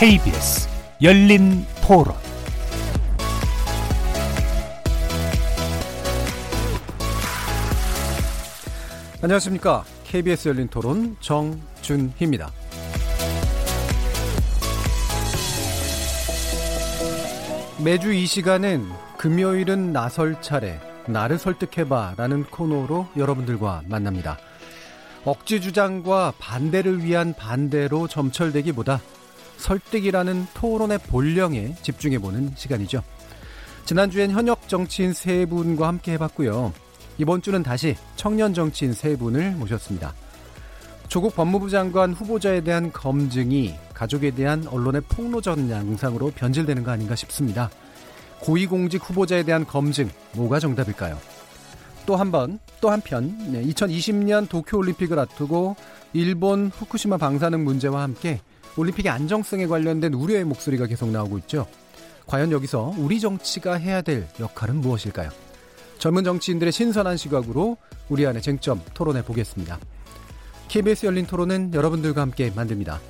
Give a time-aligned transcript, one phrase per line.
[0.00, 0.66] KBS
[1.02, 2.14] 열린 토론
[9.22, 9.84] 안녕하십니까.
[10.04, 12.50] KBS 열린 토론 정준희입니다.
[17.84, 24.38] 매주 이 시간은 금요일은 나설 차례, 나를 설득해봐 라는 코너로 여러분들과 만납니다.
[25.26, 29.02] 억지 주장과 반대를 위한 반대로 점철되기보다
[29.60, 33.02] 설득이라는 토론의 본령에 집중해보는 시간이죠.
[33.84, 36.72] 지난주엔 현역 정치인 세 분과 함께 해봤고요.
[37.18, 40.14] 이번 주는 다시 청년 정치인 세 분을 모셨습니다.
[41.08, 47.68] 조국 법무부 장관 후보자에 대한 검증이 가족에 대한 언론의 폭로전 양상으로 변질되는 거 아닌가 싶습니다.
[48.40, 51.18] 고위공직 후보자에 대한 검증, 뭐가 정답일까요?
[52.06, 55.76] 또 한 번, 또 한편, 2020년 도쿄올림픽을 앞두고
[56.12, 58.40] 일본 후쿠시마 방사능 문제와 함께
[58.76, 61.66] 올림픽의 안정성에 관련된 우려의 목소리가 계속 나오고 있죠.
[62.26, 65.30] 과연 여기서 우리 정치가 해야 될 역할은 무엇일까요?
[65.98, 67.76] 젊은 정치인들의 신선한 시각으로
[68.08, 69.78] 우리 안의 쟁점 토론해 보겠습니다.
[70.68, 73.00] KBS 열린 토론은 여러분들과 함께 만듭니다.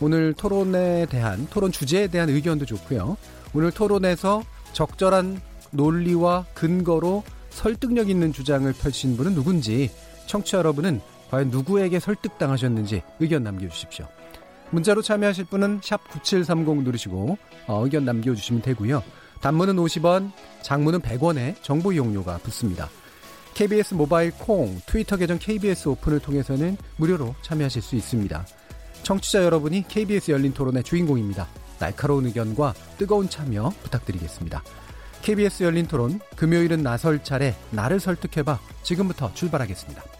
[0.00, 3.16] 오늘 토론에 대한 토론 주제에 대한 의견도 좋고요.
[3.52, 5.40] 오늘 토론에서 적절한
[5.72, 9.90] 논리와 근거로 설득력 있는 주장을 펼친 분은 누군지
[10.26, 14.08] 청취자 여러분은 과연 누구에게 설득당하셨는지 의견 남겨주십시오.
[14.70, 19.02] 문자로 참여하실 분은 샵9730 누르시고 어, 의견 남겨주시면 되고요.
[19.40, 20.32] 단문은 50원,
[20.62, 22.88] 장문은 100원에 정보 이용료가 붙습니다.
[23.54, 28.46] KBS 모바일 콩, 트위터 계정 KBS 오픈을 통해서는 무료로 참여하실 수 있습니다.
[29.02, 31.48] 청취자 여러분이 KBS 열린 토론의 주인공입니다.
[31.78, 34.62] 날카로운 의견과 뜨거운 참여 부탁드리겠습니다.
[35.22, 38.58] KBS 열린 토론, 금요일은 나설 차례, 나를 설득해봐.
[38.82, 40.19] 지금부터 출발하겠습니다.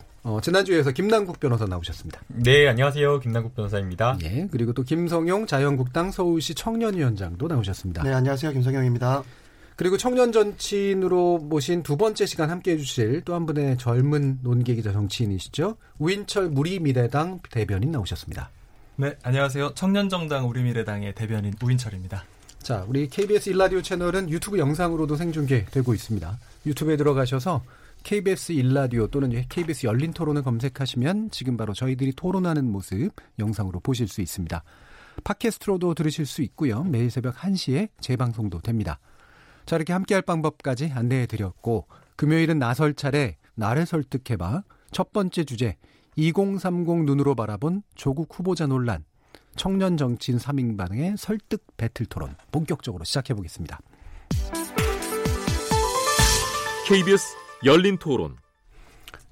[0.23, 2.21] 어, 지난주에서 김남국 변호사 나오셨습니다.
[2.27, 3.19] 네, 안녕하세요.
[3.21, 4.17] 김남국 변호사입니다.
[4.23, 8.03] 예, 그리고 또 김성용 자유한국당 서울시 청년위원장도 나오셨습니다.
[8.03, 8.51] 네, 안녕하세요.
[8.51, 9.23] 김성용입니다.
[9.77, 15.77] 그리고 청년 정치인으로 모신 두 번째 시간 함께 해주실 또 한 분의 젊은 논객이자 정치인이시죠.
[15.97, 18.51] 우인철 무리미래당 대변인 나오셨습니다.
[18.97, 19.73] 네, 안녕하세요.
[19.73, 22.25] 청년정당 우리미래당의 대변인 우인철입니다.
[22.61, 26.37] 자, 우리 KBS 일라디오 채널은 유튜브 영상으로도 생중계되고 있습니다.
[26.67, 27.63] 유튜브에 들어가셔서
[28.03, 34.21] KBS 일라디오 또는 KBS 열린 토론을 검색하시면 지금 바로 저희들이 토론하는 모습 영상으로 보실 수
[34.21, 34.63] 있습니다.
[35.23, 36.83] 팟캐스트로도 들으실 수 있고요.
[36.83, 38.99] 매일 새벽 1시에 재방송도 됩니다.
[39.65, 45.77] 자, 이렇게 함께할 방법까지 안내해 드렸고 금요일은 나설 차례 나를 설득해봐 첫 번째 주제
[46.15, 49.05] 2030 눈으로 바라본 조국 후보자 논란
[49.55, 53.79] 청년 정치인 3인방의 설득 배틀 토론 본격적으로 시작해 보겠습니다.
[56.87, 58.35] KBS 열린 토론.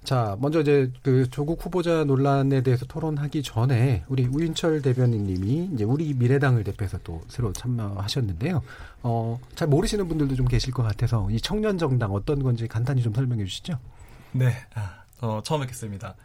[0.04, 6.14] 자, 먼저 이제 그 조국 후보자 논란에 대해서 토론하기 전에 우리 우인철 대변인님이 이제 우리
[6.14, 8.62] 미래당을 대표해서 또 새로 참여하셨는데요.
[9.04, 13.14] 어, 잘 모르시는 분들도 좀 계실 것 같아서 이 청년 정당 어떤 건지 간단히 좀
[13.14, 13.78] 설명해 주시죠.
[14.32, 16.16] 네, 아, 어, 처음 뵙겠습니다.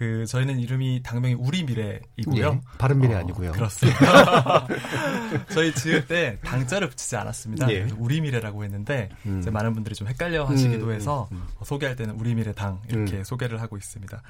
[0.00, 2.46] 그 저희는 이름이 당명이 우리 미래이고요.
[2.46, 3.52] 예, 바른 미래 어, 아니고요.
[3.52, 4.66] 그렇습니다.
[5.52, 7.70] 저희 지을 때 당자를 붙이지 않았습니다.
[7.70, 7.86] 예.
[7.98, 9.40] 우리 미래라고 했는데 음.
[9.40, 11.48] 이제 많은 분들이 좀 헷갈려 하시기도 음, 해서 음, 음.
[11.58, 13.24] 어, 소개할 때는 우리 미래 당 이렇게 음.
[13.24, 14.22] 소개를 하고 있습니다.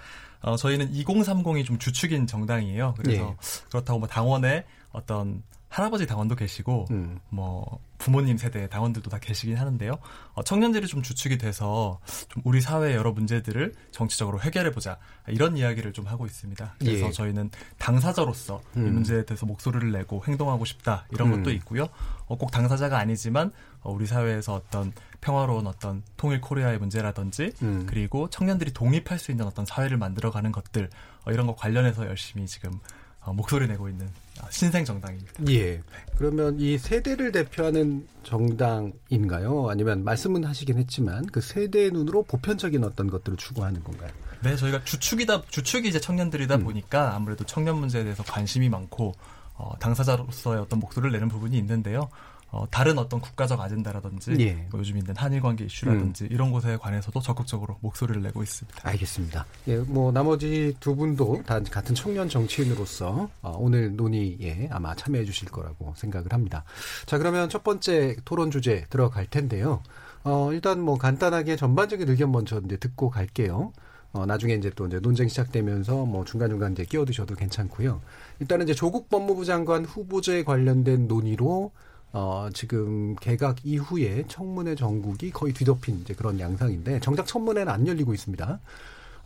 [0.43, 2.95] 어, 저희는 2030이 좀 주축인 정당이에요.
[2.99, 3.37] 그래서 예.
[3.69, 5.41] 그렇다고 뭐 당원에 어떤
[5.71, 7.21] 할아버지 당원도 계시고 음.
[7.31, 9.99] 뭐 부모님 세대 당원들도 다 계시긴 하는데요.
[10.33, 15.93] 어, 청년들이 좀 주축이 돼서 좀 우리 사회의 여러 문제들을 정치적으로 해결해 보자 이런 이야기를
[15.93, 16.75] 좀 하고 있습니다.
[16.81, 17.11] 그래서 예.
[17.13, 18.95] 저희는 당사자로서 이 음.
[18.95, 21.37] 문제에 대해서 목소리를 내고 행동하고 싶다 이런 음.
[21.37, 21.89] 것도 있고요.
[22.27, 23.53] 어, 꼭 당사자가 아니지만
[23.83, 27.87] 어, 우리 사회에서 어떤 평화로운 어떤 통일 코리아의 문제라든지 음.
[27.87, 30.91] 그리고 청년들이 독립할 수 있는 어떤 사회를 만들어가는 것들
[31.27, 32.73] 어, 이런 거 관련해서 열심히 지금
[33.21, 34.11] 어, 목소리 내고 있는 어,
[34.51, 35.33] 신생 정당입니다.
[35.51, 35.83] 예.
[36.17, 39.69] 그러면 이 세대를 대표하는 정당인가요?
[39.71, 44.11] 아니면 말씀은 하시긴 했지만 그 세대의 눈으로 보편적인 어떤 것들을 추구하는 건가요?
[44.43, 46.65] 네, 저희가 주축이다 주축이 이제 청년들이다 음.
[46.65, 49.13] 보니까 아무래도 청년 문제에 대해서 관심이 많고
[49.55, 52.09] 어, 당사자로서의 어떤 목소리를 내는 부분이 있는데요.
[52.53, 54.67] 어, 다른 어떤 국가적 아젠다라든지 예.
[54.71, 58.89] 뭐 요즘 있는 한일 관계 이슈라든지 이런 것에 관해서도 적극적으로 목소리를 내고 있습니다.
[58.89, 59.47] 알겠습니다.
[59.69, 65.49] 예, 뭐 나머지 두 분도 다 같은 청년 정치인으로서 어, 오늘 논의에 아마 참여해 주실
[65.49, 66.65] 거라고 생각을 합니다.
[67.07, 69.83] 자, 그러면 첫 번째 토론 주제 들어갈 텐데요.
[70.25, 73.73] 어, 일단 뭐 간단하게 전반적인 의견 먼저 이제 듣고 갈게요.
[74.13, 78.01] 어, 나중에 이제 또 이제 논쟁 시작되면서 뭐 중간중간 이제 끼어드셔도 괜찮고요.
[78.41, 81.71] 일단은 이제 조국 법무부 장관 후보자에 관련된 논의로
[82.13, 88.15] 어, 지금 개각 이후에 청문회 전국이 거의 뒤덮인 이제 그런 양상인데 정작 청문회는 안 열리고
[88.15, 88.61] 있습니다.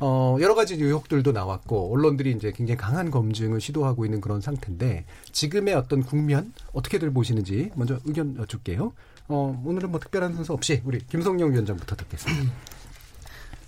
[0.00, 5.74] 어, 여러 가지 의혹들도 나왔고 언론들이 이제 굉장히 강한 검증을 시도하고 있는 그런 상태인데 지금의
[5.74, 8.92] 어떤 국면 어떻게들 보시는지 먼저 의견 여쭐게요.
[9.28, 12.52] 어, 오늘은 뭐 특별한 순서 없이 우리 김성영 위원장부터 듣겠습니다.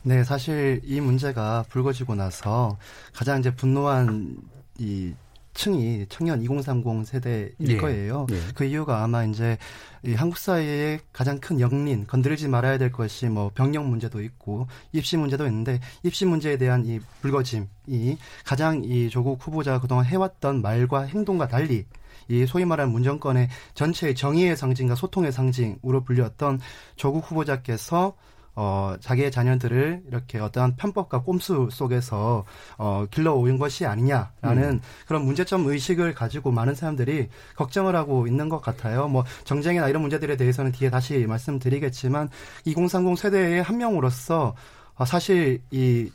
[0.03, 2.79] 네, 사실 이 문제가 불거지고 나서
[3.13, 4.37] 가장 이제 분노한
[4.79, 5.15] 이
[5.57, 7.77] 층이 청년 2030 세대일 예.
[7.77, 8.27] 거예요.
[8.31, 8.41] 예.
[8.55, 9.57] 그 이유가 아마 이제
[10.05, 15.17] 이 한국 사회의 가장 큰 역린 건드리지 말아야 될 것이 뭐 병력 문제도 있고 입시
[15.17, 21.49] 문제도 있는데 입시 문제에 대한 이 불거짐이 가장 이 조국 후보자가 그동안 해왔던 말과 행동과
[21.49, 21.87] 달리
[22.29, 26.61] 이 소위 말하는 문정권의 전체의 정의의 상징과 소통의 상징으로 불렸던
[26.97, 28.15] 조국 후보자께서
[28.57, 32.45] 어, 자기의 자녀들을 이렇게 어떠한 편법과 꼼수 속에서
[32.79, 39.09] 어, 길러오인 것이 아니냐라는 그런 문제점 의식을 가지고 많은 사람들이 걱정을 하고 있는 것 같아요.
[39.09, 42.31] 뭐 정쟁이나 이런 문제들에 대해서는 뒤에 다시 말씀드리겠지만
[42.65, 44.55] 2030 세대의 한 명으로서
[44.95, 46.11] 어, 사실 이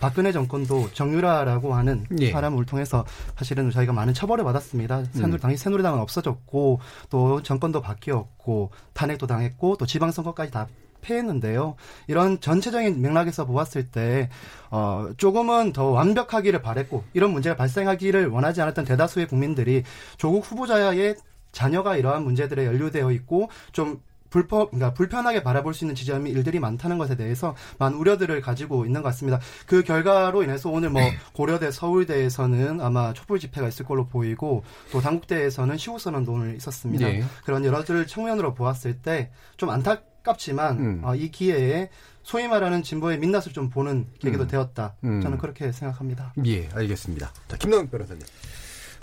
[0.00, 2.32] 박근혜 정권도 정유라라고 하는 예.
[2.32, 3.04] 사람을 통해서
[3.36, 5.04] 사실은 저희가 많은 처벌을 받았습니다.
[5.12, 6.80] 새누리, 당시 새누리당은 없어졌고
[7.10, 10.66] 또 정권도 바뀌었고 탄핵도 당했고 또 지방선거까지 다
[11.04, 11.76] 패했는데요.
[12.08, 14.30] 이런 전체적인 맥락에서 보았을 때
[14.70, 19.84] 어, 조금은 더 완벽하기를 바랬고 이런 문제가 발생하기를 원하지 않았던 대다수의 국민들이
[20.16, 21.16] 조국 후보자의
[21.52, 26.98] 자녀가 이러한 문제들에 연루되어 있고 좀 불법, 그러니까 불편하게 바라볼 수 있는 지점이 일들이 많다는
[26.98, 29.38] 것에 대해서 많은 우려들을 가지고 있는 것 같습니다.
[29.64, 31.02] 그 결과로 인해서 오늘 뭐
[31.34, 37.08] 고려대, 서울대에서는 아마 촛불 집회가 있을 걸로 보이고 또 당국대에서는 시국선언도 오늘 있었습니다.
[37.08, 37.22] 예.
[37.44, 41.00] 그런 여러들 청면으로 보았을 때 좀 안타깝 지만 음.
[41.04, 41.90] 어, 이 기회에
[42.22, 44.48] 소위 말하는 진보의 민낯을 좀 보는 계기도 음.
[44.48, 44.94] 되었다.
[45.04, 45.20] 음.
[45.20, 46.32] 저는 그렇게 생각합니다.
[46.46, 47.32] 예, 알겠습니다.
[47.48, 48.22] 자, 김동현 변호사님.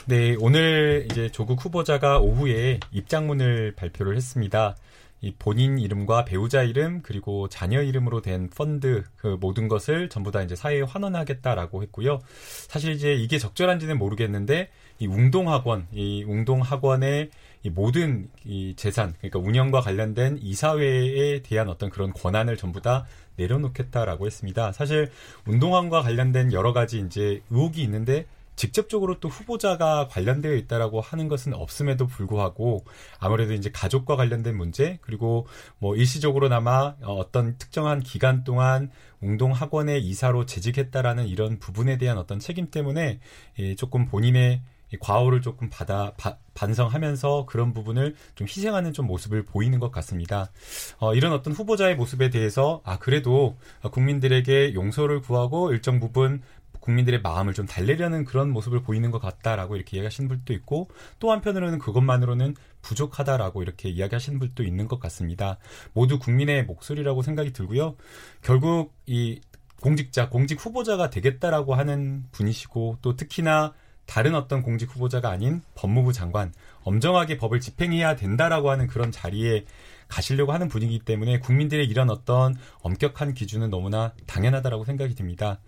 [0.08, 4.76] 네, 오늘 이제 조국 후보자가 오후에 입장문을 발표를 했습니다.
[5.22, 10.42] 이 본인 이름과 배우자 이름 그리고 자녀 이름으로 된 펀드 그 모든 것을 전부 다
[10.42, 12.20] 이제 사회에 환원하겠다라고 했고요.
[12.68, 17.30] 사실 이제 이게 적절한지는 모르겠는데 이 웅동학원, 이 웅동학원의
[17.64, 23.06] 이 모든 이 재산, 그러니까 운영과 관련된 이사회에 대한 어떤 그런 권한을 전부 다
[23.36, 24.72] 내려놓겠다라고 했습니다.
[24.72, 25.12] 사실
[25.46, 28.26] 운동학원과 관련된 여러 가지 이제 의혹이 있는데
[28.56, 32.86] 직접적으로 또 후보자가 관련되어 있다라고 하는 것은 없음에도 불구하고
[33.20, 35.48] 아무래도 이제 가족과 관련된 문제 그리고
[35.80, 38.92] 뭐 일시적으로나마 어, 어떤 특정한 기간 동안
[39.22, 43.20] 웅동 학원의 이사로 재직했다라는 이런 부분에 대한 어떤 책임 때문에
[43.60, 49.46] 예, 조금 본인의 이 과오를 조금 받아 바- 반성하면서 그런 부분을 좀 희생하는 좀 모습을
[49.46, 50.52] 보이는 것 같습니다.
[51.00, 53.58] 어, 이런 어떤 후보자의 모습에 대해서 아 그래도
[53.92, 56.42] 국민들에게 용서를 구하고 일정 부분
[56.82, 60.90] 국민들의 마음을 좀 달래려는 그런 모습을 보이는 것 같다라고 이렇게 이야기하시는 분도 있고
[61.20, 65.58] 또 한편으로는 그것만으로는 부족하다라고 이렇게 이야기하시는 분도 있는 것 같습니다.
[65.94, 67.96] 모두 국민의 목소리라고 생각이 들고요.
[68.42, 69.40] 결국 이
[69.82, 73.74] 공직자, 공직 후보자가 되겠다라고 하는 분이시고 또 특히나
[74.06, 76.54] 다른 어떤 공직 후보자가 아닌 법무부 장관
[76.84, 79.66] 엄정하게 법을 집행해야 된다라고 하는 그런 자리에
[80.08, 85.60] 가시려고 하는 분이기 때문에 국민들의 이런 어떤 엄격한 기준은 너무나 당연하다라고 생각이 듭니다.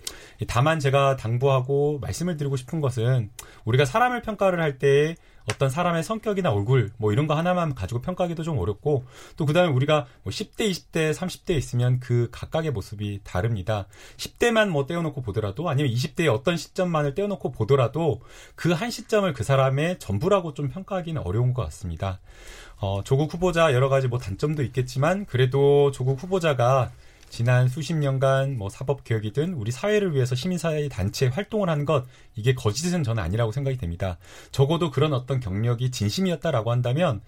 [0.48, 3.30] 다만 제가 당부하고 말씀을 드리고 싶은 것은
[3.64, 5.16] 우리가 사람을 평가를 할 때
[5.50, 9.06] 어떤 사람의 성격이나 얼굴 뭐 이런 거 하나만 가지고 평가하기도 좀 어렵고
[9.38, 13.88] 또 그다음에 우리가 뭐 10대, 20대, 30대 있으면 그 각각의 모습이 다릅니다.
[14.18, 18.22] 10대만 뭐 떼어놓고 보더라도 아니면 20대의 어떤 시점만을 떼어놓고 보더라도
[18.56, 22.20] 그 한 시점을 그 사람의 전부라고 좀 평가하기는 어려운 것 같습니다.
[22.78, 26.92] 어, 조국 후보자 여러 가지 뭐 단점도 있겠지만 그래도 조국 후보자가
[27.34, 32.54] 지난 수십 년간 뭐 사법 개혁이든 우리 사회를 위해서 시민사회 단체 활동을 한 것 이게
[32.54, 34.20] 거짓은 저는 아니라고 생각이 됩니다.
[34.52, 37.22] 적어도 그런 어떤 경력이 진심이었다라고 한다면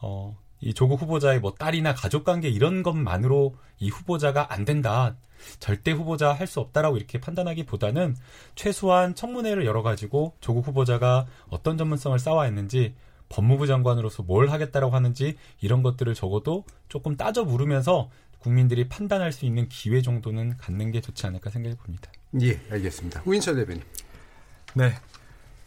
[0.00, 5.14] 어, 이 조국 후보자의 뭐 딸이나 가족 관계 이런 것만으로 이 후보자가 안 된다.
[5.60, 8.16] 절대 후보자 할 수 없다라고 이렇게 판단하기보다는
[8.56, 12.96] 최소한 청문회를 열어가지고 조국 후보자가 어떤 전문성을 쌓아왔는지
[13.28, 18.10] 법무부 장관으로서 뭘 하겠다라고 하는지 이런 것들을 적어도 조금 따져 물으면서
[18.42, 22.10] 국민들이 판단할 수 있는 기회 정도는 갖는 게 좋지 않을까 생각해 봅니다.
[22.42, 23.22] 예, 알겠습니다.
[23.24, 23.82] 우인철 대변인.
[24.74, 24.94] 네.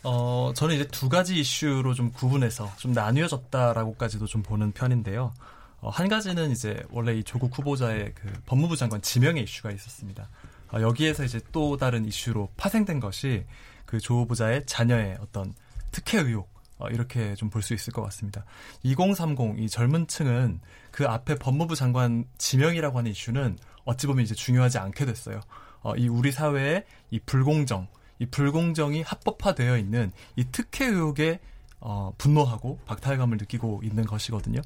[0.04, 5.34] 어, 저는 이제 두 가지 이슈로 좀 구분해서 좀 나뉘어졌다라고까지도 좀 보는 편인데요.
[5.80, 10.30] 어, 한 가지는 이제 원래 이 조국 후보자의 그 법무부 장관 지명의 이슈가 있었습니다.
[10.72, 13.46] 어, 여기에서 이제 또 다른 이슈로 파생된 것이
[13.86, 15.54] 그 조 후보자의 자녀의 어떤
[15.92, 18.44] 특혜 의혹 어, 이렇게 좀 볼 수 있을 것 같습니다.
[18.84, 20.60] 2030 이 젊은 층은
[20.96, 25.42] 그 앞에 법무부 장관 지명이라고 하는 이슈는 어찌 보면 이제 중요하지 않게 됐어요.
[25.82, 31.42] 어, 이 우리 사회의 이 불공정, 이 불공정이 합법화되어 있는 이 특혜 의혹에
[31.82, 34.62] 어, 분노하고 박탈감을 느끼고 있는 것이거든요.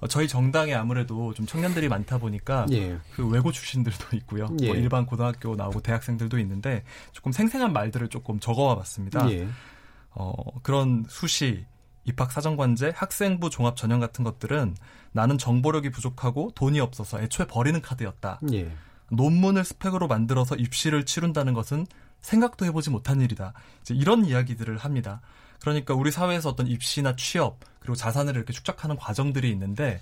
[0.00, 2.98] 어, 저희 정당에 아무래도 좀 청년들이 많다 보니까 예.
[3.14, 4.48] 그 외고 출신들도 있고요.
[4.60, 4.66] 예.
[4.66, 9.30] 뭐 일반 고등학교 나오고 대학생들도 있는데 조금 생생한 말들을 조금 적어와 봤습니다.
[9.30, 9.48] 예.
[10.10, 11.64] 어, 그런 수시,
[12.04, 14.76] 입학 사정관제, 학생부 종합 전형 같은 것들은
[15.12, 18.40] 나는 정보력이 부족하고 돈이 없어서 애초에 버리는 카드였다.
[18.52, 18.70] 예.
[19.10, 21.86] 논문을 스펙으로 만들어서 입시를 치룬다는 것은
[22.20, 23.52] 생각도 해보지 못한 일이다.
[23.82, 25.20] 이제 이런 이야기들을 합니다.
[25.60, 30.00] 그러니까 우리 사회에서 어떤 입시나 취업 그리고 자산을 이렇게 축적하는 과정들이 있는데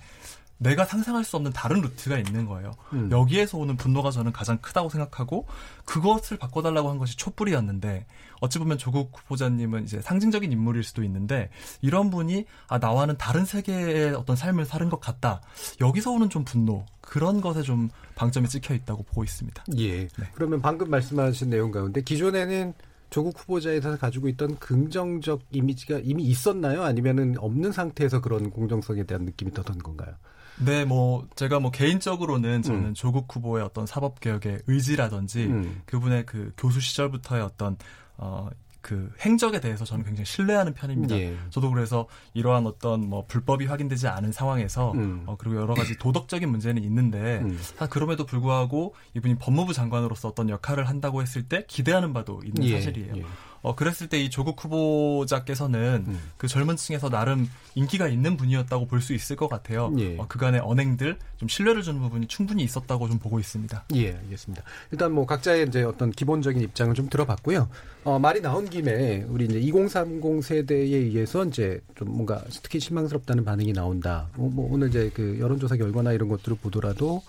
[0.59, 2.73] 내가 상상할 수 없는 다른 루트가 있는 거예요.
[2.93, 3.09] 음.
[3.11, 5.47] 여기에서 오는 분노가 저는 가장 크다고 생각하고
[5.85, 8.05] 그것을 바꿔달라고 한 것이 촛불이었는데
[8.41, 11.49] 어찌 보면 조국 후보자님은 이제 상징적인 인물일 수도 있는데
[11.81, 15.41] 이런 분이 아 나와는 다른 세계의 어떤 삶을 사는 것 같다.
[15.79, 19.63] 여기서 오는 좀 분노 그런 것에 좀 방점이 찍혀 있다고 보고 있습니다.
[19.77, 20.07] 예.
[20.07, 20.29] 네.
[20.33, 22.73] 그러면 방금 말씀하신 내용 가운데 기존에는
[23.09, 26.83] 조국 후보자에 대해서 가지고 있던 긍정적 이미지가 이미 있었나요?
[26.83, 30.13] 아니면은 없는 상태에서 그런 공정성에 대한 느낌이 더던 건가요?
[30.59, 32.93] 네, 뭐 제가 뭐 개인적으로는 저는 음.
[32.93, 35.81] 조국 후보의 어떤 사법 개혁의 의지라든지 음.
[35.85, 37.77] 그분의 그 교수 시절부터의 어떤
[38.17, 38.49] 어
[38.81, 41.17] 그 행적에 대해서 저는 굉장히 신뢰하는 편입니다.
[41.17, 41.37] 예.
[41.49, 45.23] 저도 그래서 이러한 어떤 뭐 불법이 확인되지 않은 상황에서 음.
[45.25, 47.59] 어 그리고 여러 가지 도덕적인 문제는 있는데 음.
[47.77, 52.75] 다 그럼에도 불구하고 이분이 법무부 장관으로서 어떤 역할을 한다고 했을 때 기대하는 바도 있는 예.
[52.75, 53.17] 사실이에요.
[53.17, 53.25] 예.
[53.61, 56.19] 어 그랬을 때 이 조국 후보자께서는 음.
[56.37, 59.93] 그 젊은 층에서 나름 인기가 있는 분이었다고 볼 수 있을 것 같아요.
[59.97, 60.17] 예.
[60.17, 63.85] 어, 그간의 언행들 좀 신뢰를 주는 부분이 충분히 있었다고 좀 보고 있습니다.
[63.95, 64.61] 예, 알겠습니다.
[64.91, 67.69] 일단 뭐 각자의 이제 어떤 기본적인 입장을 좀 들어봤고요.
[68.03, 73.71] 어, 말이 나온 김에 우리 이제 2030 세대에 의해서 이제 좀 뭔가 특히 실망스럽다는 반응이
[73.71, 74.27] 나온다.
[74.35, 77.21] 뭐, 뭐 오늘 이제 그 여론조사 결과나 이런 것들을 보더라도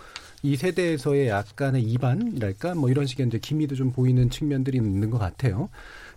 [0.42, 5.68] 이 세대에서의 약간의 이반이랄까 뭐 이런 식의 이제 기미도 좀 보이는 측면들이 있는 것 같아요.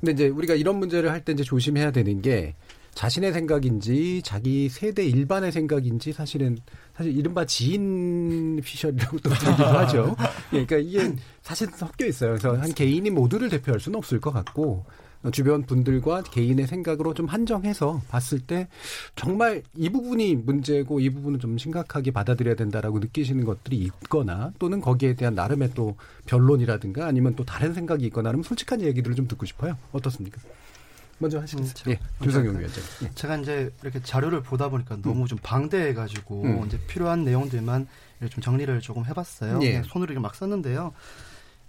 [0.04, 2.54] 근데 이제 우리가 이런 문제를 할 때 이제 조심해야 되는 게
[2.94, 6.58] 자신의 생각인지 자기 세대 일반의 생각인지 사실은
[6.96, 10.16] 사실 이른바 지인 피셜이라고 또 부르기도 하죠.
[10.52, 12.32] 예, 그러니까 이게 사실 섞여 있어요.
[12.32, 14.94] 그래서 한 개인이 모두를 대표할 수는 없을 것 같고 어,
[15.32, 18.68] 주변 분들과 개인의 생각으로 좀 한정해서 봤을 때
[19.16, 25.16] 정말 이 부분이 문제고 이 부분은 좀 심각하게 받아들여야 된다라고 느끼시는 것들이 있거나 또는 거기에
[25.16, 29.78] 대한 나름의 또 변론이라든가 아니면 또 다른 생각이 있거나 하면 솔직한 얘기들을 좀 듣고 싶어요.
[29.92, 30.42] 어떻습니까?
[31.20, 31.74] 먼저 하시겠어요?
[31.88, 32.84] 음, 예, 조성용 위원장.
[33.04, 33.12] 예.
[33.16, 36.64] 제가 이제 이렇게 자료를 보다 보니까 너무 좀 방대해가지고 음.
[36.66, 37.88] 이제 필요한 내용들만
[38.30, 39.60] 좀 정리를 조금 해봤어요.
[39.64, 39.84] 예.
[39.84, 40.94] 손으로 이렇게 막 썼는데요.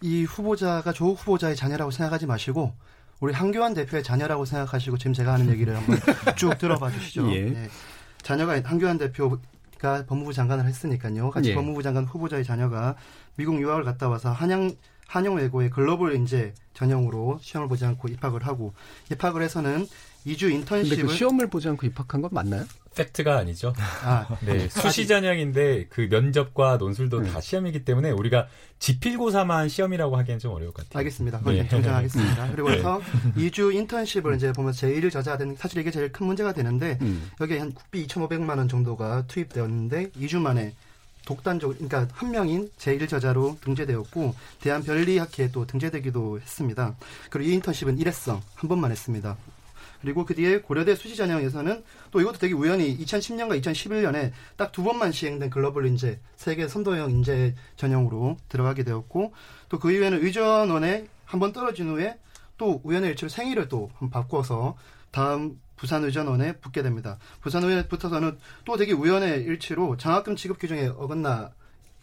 [0.01, 2.73] 이 후보자가 조국 후보자의 자녀라고 생각하지 마시고
[3.25, 5.97] 우리 한교안 대표의 자녀라고 생각하시고 지금 제가 하는 얘기를 한번
[6.37, 7.33] 쭉 들어봐 주시죠.
[7.33, 7.45] 예.
[7.45, 7.69] 네.
[8.21, 11.31] 자녀가 한교안 대표가 법무부 장관을 했으니까요.
[11.31, 11.55] 같이 예.
[11.55, 12.97] 법무부 장관 후보자의 자녀가
[13.37, 14.73] 미국 유학을 갔다 와서 한양
[15.07, 18.75] 한영 외고의 글로벌 인재 전형으로 시험을 보지 않고 입학을 하고
[19.11, 19.87] 입학을 해서는
[20.27, 22.65] 2주 근데 인턴십을 그 시험을 보지 않고 입학한 건 맞나요?
[22.95, 23.73] 팩트가 아니죠.
[24.03, 27.31] 아, 네, 수시 전형인데 그 면접과 논술도 네.
[27.31, 28.47] 다 시험이기 때문에 우리가
[28.79, 30.99] 지필고사만 시험이라고 하기엔 좀 어려울 것 같아요.
[31.01, 31.39] 알겠습니다.
[31.39, 31.69] 그건 네.
[31.69, 32.51] 정정하겠습니다.
[32.53, 33.01] 그리고 해서
[33.37, 37.31] 2주 인턴십을 이제 보면 제1 저자된 사실 이게 제일 큰 문제가 되는데 음.
[37.41, 40.75] 여기에 한 국비 2,500만 원 정도가 투입되었는데 2주 만에
[41.25, 46.95] 독단적으로 그러니까 한 명인 제1 저자로 등재되었고 대한변리학회에 또 등재되기도 했습니다.
[47.31, 49.37] 그리고 이 인턴십은 일회성 한 번만 했습니다.
[50.05, 55.13] 그리고 그 뒤에 고려대 수시 전형에서는 또 이것도 되게 우연히 2010년과 2011년에 딱 두 번만
[55.13, 59.33] 시행된 글로벌 인재 세계 선도형 인재 전형으로 들어가게 되었고
[59.71, 62.19] 또 그 이후에는 의전원에 한 번 떨어진 후에
[62.59, 64.77] 또 우연의 일치로 생일을 또 바꿔서
[65.11, 67.19] 다음 부산 의전원에 붙게 됩니다.
[67.41, 71.51] 부산 의전에 붙어서는 또 되게 우연의 일치로 장학금 지급 규정에 어긋나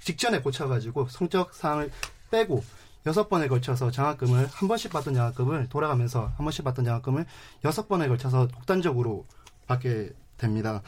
[0.02, 1.92] 직전에 고쳐가지고 성적 사항을
[2.32, 2.64] 빼고
[3.06, 7.26] 여섯 번에 걸쳐서 장학금을 한 번씩 받던 장학금을 돌아가면서 한 번씩 받던 장학금을
[7.66, 9.26] 여섯 번에 걸쳐서 독단적으로
[9.68, 10.82] 받게 됩니다.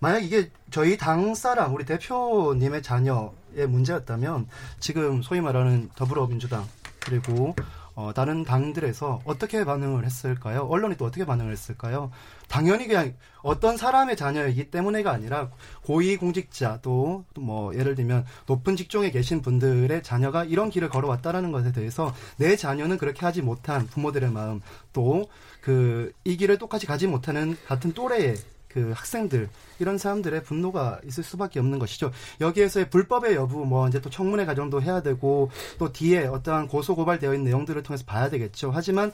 [0.00, 4.48] 만약 이게 저희 당 사람 우리 대표님의 자녀의 문제였다면
[4.80, 6.66] 지금 소위 말하는 더불어민주당
[7.00, 7.54] 그리고
[7.98, 10.68] 어, 다른 당들에서 어떻게 반응을 했을까요?
[10.70, 12.12] 언론이 또 어떻게 반응을 했을까요?
[12.46, 15.50] 당연히 그냥 어떤 사람의 자녀이기 때문에가 아니라
[15.82, 22.14] 고위공직자 또 뭐 예를 들면 높은 직종에 계신 분들의 자녀가 이런 길을 걸어왔다라는 것에 대해서
[22.36, 24.60] 내 자녀는 그렇게 하지 못한 부모들의 마음
[24.92, 25.26] 또
[25.60, 28.36] 그 이 길을 똑같이 가지 못하는 같은 또래의
[28.78, 32.10] 그 학생들 이런 사람들의 분노가 있을 수밖에 없는 것이죠.
[32.40, 37.34] 여기에서의 불법의 여부 뭐 이제 또 청문회 과정도 해야 되고 또 뒤에 어떠한 고소 고발되어
[37.34, 38.70] 있는 내용들을 통해서 봐야 되겠죠.
[38.72, 39.12] 하지만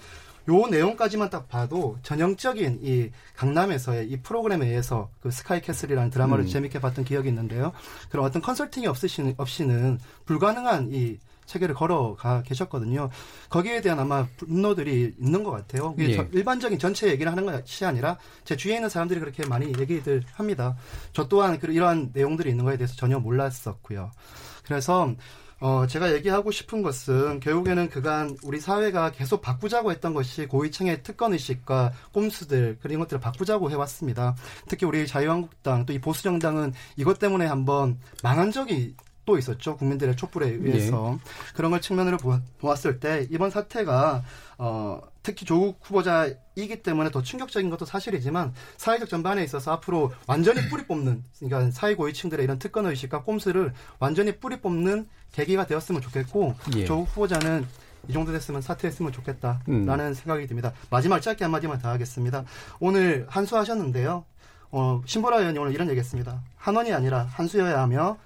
[0.49, 6.49] 요 내용까지만 딱 봐도 전형적인 이 강남에서의 이 프로그램에 의해서 그 스카이 캐슬이라는 드라마를 음.
[6.49, 7.73] 재밌게 봤던 기억이 있는데요.
[8.11, 13.11] 그런 어떤 컨설팅이 없으시는 없이는 불가능한 이 체계를 걸어가 계셨거든요.
[13.49, 15.95] 거기에 대한 아마 분노들이 있는 것 같아요.
[15.99, 16.17] 예.
[16.17, 20.77] 저- 일반적인 전체 얘기를 하는 것이 아니라 제 주위에 있는 사람들이 그렇게 많이 얘기들 합니다.
[21.13, 24.11] 저 또한 그 이러한 내용들이 있는 거에 대해서 전혀 몰랐었고요.
[24.65, 25.15] 그래서
[25.61, 31.93] 어, 제가 얘기하고 싶은 것은 결국에는 그간 우리 사회가 계속 바꾸자고 했던 것이 고위층의 특권의식과
[32.13, 34.35] 꼼수들 그런 것들을 바꾸자고 해왔습니다.
[34.69, 38.95] 특히 우리 자유한국당 또 이 보수정당은 이것 때문에 한번 망한 적이
[39.25, 39.77] 또 있었죠.
[39.77, 41.19] 국민들의 촛불에 의해서.
[41.55, 44.23] 그런 걸 측면으로 보- 보았을 때 이번 사태가
[44.59, 50.85] 어, 특히 조국 후보자이기 때문에 더 충격적인 것도 사실이지만 사회적 전반에 있어서 앞으로 완전히 뿌리
[50.87, 56.85] 뽑는 그러니까 사회 고위층들의 이런 특권 의식과 꼼수를 완전히 뿌리 뽑는 계기가 되었으면 좋겠고 예.
[56.85, 57.67] 조국 후보자는
[58.09, 60.15] 이 정도 됐으면 사퇴했으면 좋겠다라는 음.
[60.15, 60.75] 생각이 듭니다.
[60.91, 62.45] 마지막 짧게 한마디만 더 하겠습니다.
[62.79, 64.27] 오늘 한수하셨는데요.
[64.73, 66.43] 어, 신보라 의원이 오늘 이런 얘기했습니다.
[66.57, 68.19] 한원이 아니라 한수여야 하며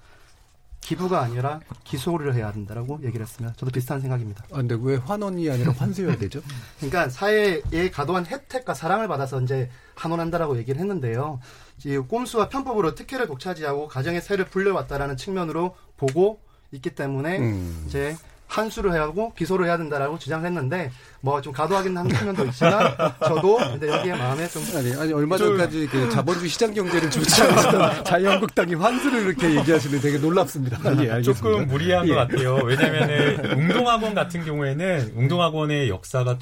[0.81, 3.53] 기부가 아니라 기소를 해야 된다라고 얘기를 했습니다.
[3.57, 4.43] 저도 비슷한 생각입니다.
[4.51, 6.41] 아, 근데 왜 환원이 아니라 환수여야 되죠?
[6.77, 11.39] 그러니까 사회에 가도한 혜택과 사랑을 받아서 이제 한원한다라고 얘기를 했는데요.
[11.85, 17.83] 이 꼼수와 편법으로 특혜를 독차지하고 가정의 세를 불려왔다라는 측면으로 보고 있기 때문에 음.
[17.87, 18.15] 이제
[18.47, 22.95] 한수를 해야 하고 기소를 해야 된다라고 주장을 했는데 뭐좀 가도하긴 한 측면도 있지만
[23.25, 28.75] 저도 근데 여기에 마음에 좀 아니, 아니 얼마 전까지 그 자본주의 시장 경제를 주장하시던 자유한국당이
[28.75, 30.79] 환수를 이렇게 얘기하시는 되게 놀랍습니다.
[31.03, 31.21] 예.
[31.21, 32.13] 조금 무리한 예.
[32.13, 32.55] 것 같아요.
[32.63, 36.37] 왜냐면은 웅동학원 같은 경우에는 웅동학원의 역사가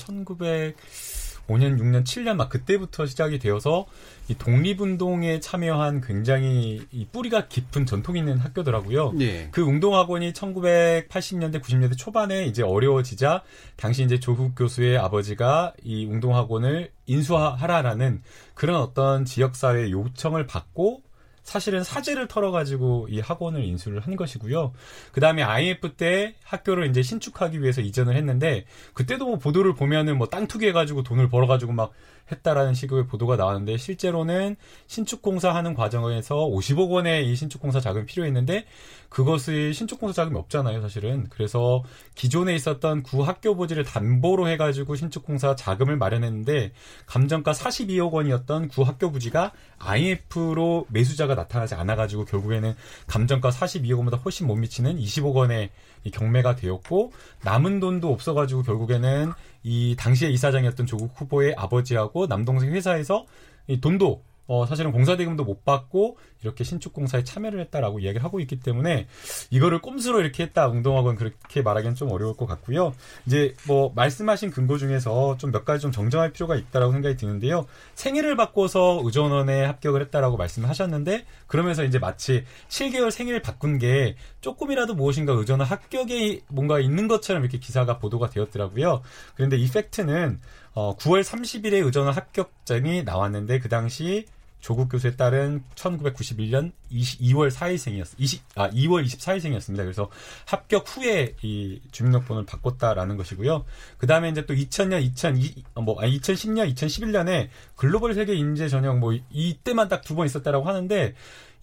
[1.47, 3.85] 1905년, 6년, 7년 막 그때부터 시작이 되어서
[4.27, 9.13] 이 독립운동에 참여한 굉장히 이 뿌리가 깊은 전통 있는 학교더라고요.
[9.19, 9.49] 예.
[9.51, 13.43] 그 웅동학원이 1980년대, 90년대 초반에 이제 어려워지자
[13.75, 18.21] 당시 이제 조국 교수의 아버지가 이 웅동학원을 인수하라라는
[18.53, 21.06] 그런 어떤 지역사회 요청을 받고
[21.47, 24.73] 사실은 사재를 털어가지고 이 학원을 인수를 한 것이고요.
[25.13, 30.27] 그 다음에 IMF 때 학교를 이제 신축하기 위해서 이전을 했는데 그때도 뭐 보도를 보면은 뭐
[30.27, 31.93] 땅 투기해가지고 돈을 벌어가지고 막
[32.31, 34.55] 했다라는 식의 보도가 나왔는데 실제로는
[34.87, 38.65] 신축공사 하는 과정에서 50억 원의 이 신축공사 자금이 필요했는데
[39.09, 41.27] 그것이 신축공사 자금이 없잖아요, 사실은.
[41.29, 41.83] 그래서
[42.15, 46.73] 기존에 있었던 구 학교 부지를 담보로 해가지고 신축공사 자금을 마련했는데
[47.05, 52.75] 감정가 42억 원이었던 구 학교 부지가 IMF로 매수자가 나타나지 않아가지고 결국에는
[53.07, 55.69] 감정가 42억 원보다 훨씬 못 미치는 20억 원의
[56.03, 57.11] 이 경매가 되었고
[57.43, 59.33] 남은 돈도 없어가지고 결국에는
[59.69, 63.25] 이 당시에 이사장이었던 조국 후보의 아버지하고 남동생 회사에서
[63.67, 68.39] 이 돈도 어, 사실은 공사 대금도 못 받고 이렇게 신축 공사에 참여를 했다라고 이야기를 하고
[68.39, 69.07] 있기 때문에
[69.49, 72.93] 이거를 꼼수로 이렇게 했다 운동학원 그렇게 말하기는 좀 어려울 것 같고요.
[73.25, 77.65] 이제 뭐 말씀하신 근거 중에서 좀 몇 가지 좀 정정할 필요가 있다라고 생각이 드는데요.
[77.95, 84.93] 생일을 바꿔서 의전원에 합격을 했다라고 말씀을 하셨는데 그러면서 이제 마치 7개월 생일을 바꾼 게 조금이라도
[84.93, 89.01] 무엇인가 의전원 합격에 뭔가 있는 것처럼 이렇게 기사가 보도가 되었더라고요.
[89.35, 90.39] 그런데 이 팩트는
[90.73, 94.25] 어, 9월 30일에 의전원 합격점이 나왔는데 그 당시
[94.59, 99.77] 조국 교수에 따른 1991년 20, 2월 4일생이었, 20, 아, 2월 24일생이었습니다.
[99.77, 100.09] 그래서
[100.45, 103.65] 합격 후에 이 주민등록번호를 바꿨다라는 것이고요.
[103.97, 108.99] 그 다음에 이제 또 2000년, 2002, 어, 뭐, 아니, 2010년, 2011년에 글로벌 세계 인재 전형
[108.99, 111.13] 뭐, 이때만 딱 두 번 있었다라고 하는데,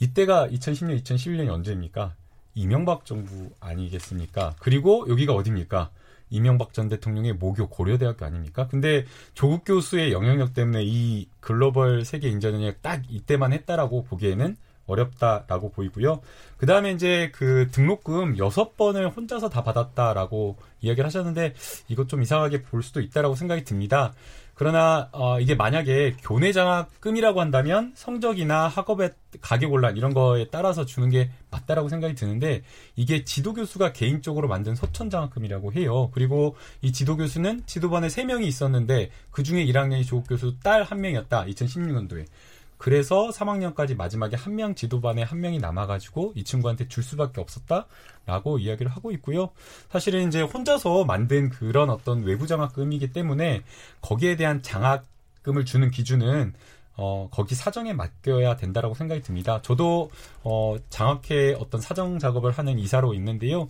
[0.00, 2.14] 이때가 2010년, 2011년이 언제입니까?
[2.54, 4.54] 이명박 정부 아니겠습니까?
[4.60, 5.90] 그리고 여기가 어디입니까?
[6.30, 8.66] 이명박 전 대통령의 모교 고려대학교 아닙니까?
[8.68, 14.56] 근데 조국 교수의 영향력 때문에 이 글로벌 세계 인재전형 딱 이때만 했다라고 보기에는
[14.86, 16.20] 어렵다라고 보이고요.
[16.56, 21.54] 그 다음에 이제 그 등록금 여섯 번을 혼자서 다 받았다라고 이야기를 하셨는데
[21.88, 24.12] 이것 좀 이상하게 볼 수도 있다라고 생각이 듭니다.
[24.54, 31.10] 그러나 어, 이게 만약에 교내 장학금이라고 한다면 성적이나 학업의 가격 온란 이런 거에 따라서 주는
[31.10, 32.62] 게 맞다라고 생각이 드는데
[32.94, 36.10] 이게 지도 교수가 개인적으로 만든 소천 장학금이라고 해요.
[36.12, 41.00] 그리고 이 지도 교수는 지도반에 세 명이 있었는데 그 중에 1학년이 조국 교수 딸 한
[41.00, 41.46] 명이었다.
[41.46, 42.26] 2016년도에.
[42.84, 48.92] 그래서 3학년까지 마지막에 한 명 지도반에 한 명이 남아가지고 이 친구한테 줄 수밖에 없었다라고 이야기를
[48.92, 49.50] 하고 있고요.
[49.90, 53.62] 사실은 이제 혼자서 만든 그런 어떤 외부 장학금이기 때문에
[54.02, 56.52] 거기에 대한 장학금을 주는 기준은
[56.96, 59.60] 어, 거기 사정에 맡겨야 된다라고 생각이 듭니다.
[59.62, 60.10] 저도,
[60.44, 63.68] 어, 장학회 어떤 사정 작업을 하는 이사로 있는데요.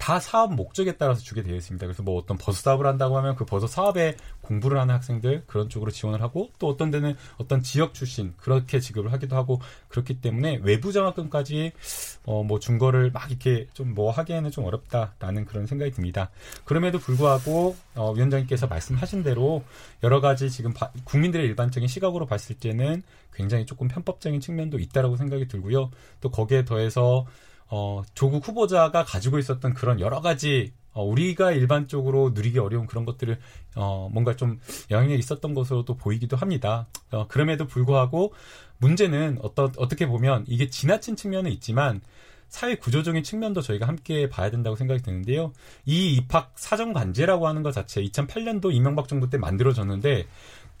[0.00, 1.86] 다 사업 목적에 따라서 주게 되어 있습니다.
[1.86, 5.90] 그래서 뭐 어떤 버스 사업을 한다고 하면 그 버스 사업에 공부를 하는 학생들 그런 쪽으로
[5.90, 10.90] 지원을 하고 또 어떤 데는 어떤 지역 출신 그렇게 지급을 하기도 하고 그렇기 때문에 외부
[10.92, 11.72] 장학금까지
[12.24, 16.30] 어뭐 준거를 막 이렇게 좀 뭐 하기에는 좀 어렵다라는 그런 생각이 듭니다.
[16.64, 19.64] 그럼에도 불구하고 어 위원장님께서 말씀하신 대로
[20.02, 23.02] 여러 가지 지금 바, 국민들의 일반적인 시각으로 봤을 때는
[23.34, 25.90] 굉장히 조금 편법적인 측면도 있다라고 생각이 들고요.
[26.20, 27.26] 또 거기에 더해서
[27.70, 33.38] 어, 조국 후보자가 가지고 있었던 그런 여러 가지 어, 우리가 일반적으로 누리기 어려운 그런 것들을
[33.76, 34.58] 어, 뭔가 좀
[34.90, 36.88] 영향이 있었던 것으로도 보이기도 합니다.
[37.12, 38.34] 어, 그럼에도 불구하고
[38.78, 42.00] 문제는 어떤 어떻게 보면 이게 지나친 측면은 있지만
[42.48, 45.52] 사회 구조적인 측면도 저희가 함께 봐야 된다고 생각이 드는데요.
[45.86, 50.26] 이 입학 사정 관제라고 하는 것 자체 2008년도 이명박 정부 때 만들어졌는데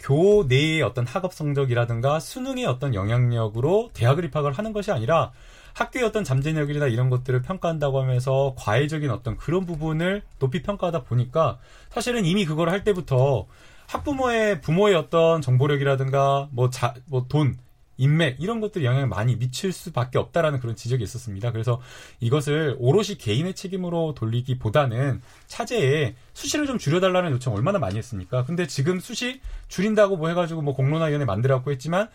[0.00, 5.30] 교 내의 어떤 학업 성적이라든가 수능의 어떤 영향력으로 대학을 입학을 하는 것이 아니라
[5.74, 11.58] 학교의 어떤 잠재력이나 이런 것들을 평가한다고 하면서 과외적인 어떤 그런 부분을 높이 평가하다 보니까
[11.90, 13.46] 사실은 이미 그걸 할 때부터
[13.86, 17.56] 학부모의 부모의 어떤 정보력이라든가 뭐 자 뭐 돈
[18.00, 21.52] 인맥 이런 것들 영향을 많이 미칠 수밖에 없다라는 그런 지적이 있었습니다.
[21.52, 21.82] 그래서
[22.20, 28.46] 이것을 오롯이 개인의 책임으로 돌리기보다는 차제에 수시를 좀 줄여달라는 요청 얼마나 많이 했습니까?
[28.46, 32.08] 근데 지금 수시 줄인다고 뭐 해가지고 뭐 공론화위원회 만들어갖고 했지만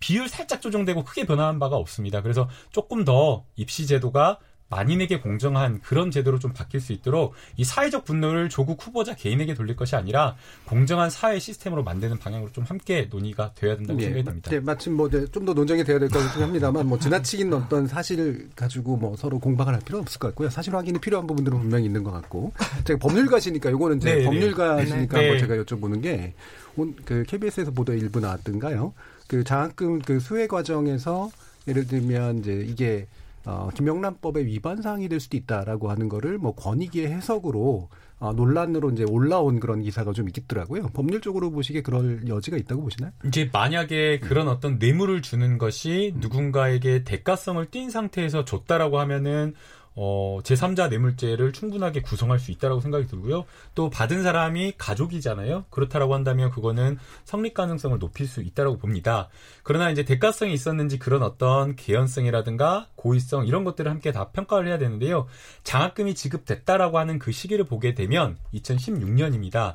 [0.00, 2.22] 비율 살짝 조정되고 크게 변화한 바가 없습니다.
[2.22, 4.38] 그래서 조금 더 입시 제도가
[4.70, 9.74] 만인에게 공정한 그런 제도로 좀 바뀔 수 있도록 이 사회적 분노를 조국 후보자 개인에게 돌릴
[9.74, 14.50] 것이 아니라 공정한 사회 시스템으로 만드는 방향으로 좀 함께 논의가 되어야 된다고 네, 생각이 듭니다.
[14.52, 18.96] 네, 마침 뭐 좀 더 논쟁이 되어야 될것 같긴 합니다만 뭐 지나치긴 어떤 사실을 가지고
[18.96, 20.50] 뭐 서로 공방을 할 필요는 없을 것 같고요.
[20.50, 22.52] 사실 확인이 필요한 부분들은 분명히 있는 것 같고
[22.84, 24.24] 제가 법률가시니까 요거는 이제 네, 네.
[24.24, 25.30] 법률가시니까 네, 네.
[25.30, 26.32] 뭐 제가 여쭤보는 게
[27.04, 28.94] 그 KBS에서 보도 일부 나왔던가요?
[29.30, 31.30] 그 장학금 그 수혜 과정에서
[31.68, 33.06] 예를 들면 이제 이게
[33.46, 37.88] 어, 김영란법의 위반 사항이 될 수도 있다라고 하는 거를 뭐 권익위의 해석으로
[38.18, 40.88] 어, 논란으로 이제 올라온 그런 기사가 좀 있더라고요.
[40.88, 43.12] 법률적으로 보시기에 그럴 여지가 있다고 보시나요?
[43.24, 49.54] 이제 만약에 그런 어떤 뇌물을 주는 것이 누군가에게 대가성을 띈 상태에서 줬다라고 하면은
[49.96, 53.44] 어, 제3자 뇌물죄를 충분하게 구성할 수 있다라고 생각이 들고요.
[53.74, 55.64] 또 받은 사람이 가족이잖아요.
[55.70, 59.28] 그렇다라고 한다면 그거는 성립 가능성을 높일 수 있다라고 봅니다.
[59.62, 65.26] 그러나 이제 대가성이 있었는지 그런 어떤 개연성이라든가 고의성 이런 것들을 함께 다 평가를 해야 되는데요.
[65.64, 69.74] 장학금이 지급됐다라고 하는 그 시기를 보게 되면 2016년입니다.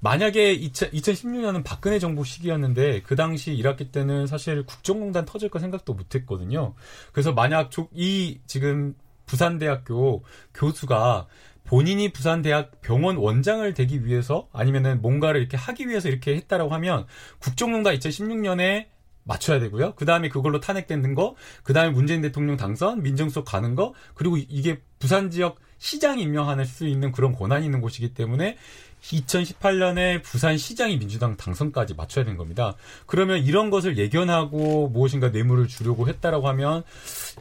[0.00, 5.94] 만약에 2000, 2016년은 박근혜 정부 시기였는데 그 당시 1학기 때는 사실 국정농단 터질 거 생각도
[5.94, 6.74] 못 했거든요.
[7.12, 8.94] 그래서 만약 이 지금
[9.26, 10.22] 부산대학교
[10.54, 11.26] 교수가
[11.64, 17.06] 본인이 부산대학 병원 원장을 되기 위해서 아니면은 뭔가를 이렇게 하기 위해서 이렇게 했다라고 하면
[17.38, 18.86] 국정농단 2016년에
[19.24, 19.94] 맞춰야 되고요.
[19.94, 24.80] 그 다음에 그걸로 탄핵되는 거, 그 다음에 문재인 대통령 당선, 민정수석 가는 거, 그리고 이게
[24.98, 28.56] 부산 지역 시장 임명할 수 있는 그런 권한이 있는 곳이기 때문에
[29.02, 32.76] 2018년에 부산 시장이 민주당 당선까지 맞춰야 되는 겁니다.
[33.06, 36.84] 그러면 이런 것을 예견하고 무엇인가 뇌물을 주려고 했다라고 하면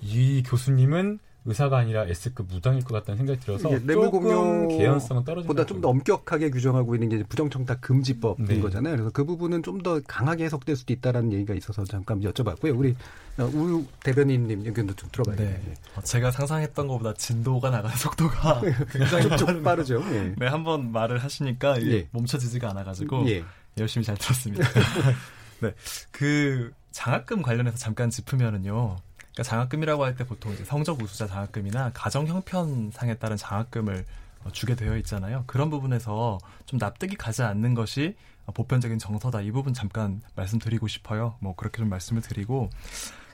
[0.02, 5.66] 이 교수님은 의사가 아니라 S급 무당일 것 같다는 생각이 들어서 뇌물 공여 개연성은 떨어진 보다
[5.66, 8.60] 좀 더 엄격하게 규정하고 있는 게 부정청탁 금지법인 네.
[8.60, 8.96] 거잖아요.
[8.96, 12.78] 그래서 그 부분은 좀 더 강하게 해석될 수도 있다라는 얘기가 있어서 잠깐 여쭤봤고요.
[12.78, 12.96] 우리
[13.40, 15.58] 어, 우 대변인님 의견도 좀 들어봐야 돼요.
[15.66, 15.74] 네.
[15.96, 20.04] 어, 제가 상상했던 것보다 진도가 나가는 속도가 굉장히 좀 빠르죠.
[20.12, 20.36] 예.
[20.38, 22.08] 네, 한번 말을 하시니까 예.
[22.12, 23.44] 멈춰지지가 않아가지고 예.
[23.80, 24.68] 열심히 잘 들었습니다.
[25.62, 25.74] 네,
[26.12, 28.98] 그 장학금 관련해서 잠깐 짚으면은요.
[29.34, 34.06] 그러니까 장학금이라고 할 때 보통 이제 성적 우수자 장학금이나 가정 형편상에 따른 장학금을
[34.44, 35.44] 어, 주게 되어 있잖아요.
[35.48, 38.16] 그런 부분에서 좀 납득이 가지 않는 것이
[38.54, 39.42] 보편적인 정서다.
[39.42, 41.36] 이 부분 잠깐 말씀드리고 싶어요.
[41.40, 42.70] 뭐 그렇게 좀 말씀을 드리고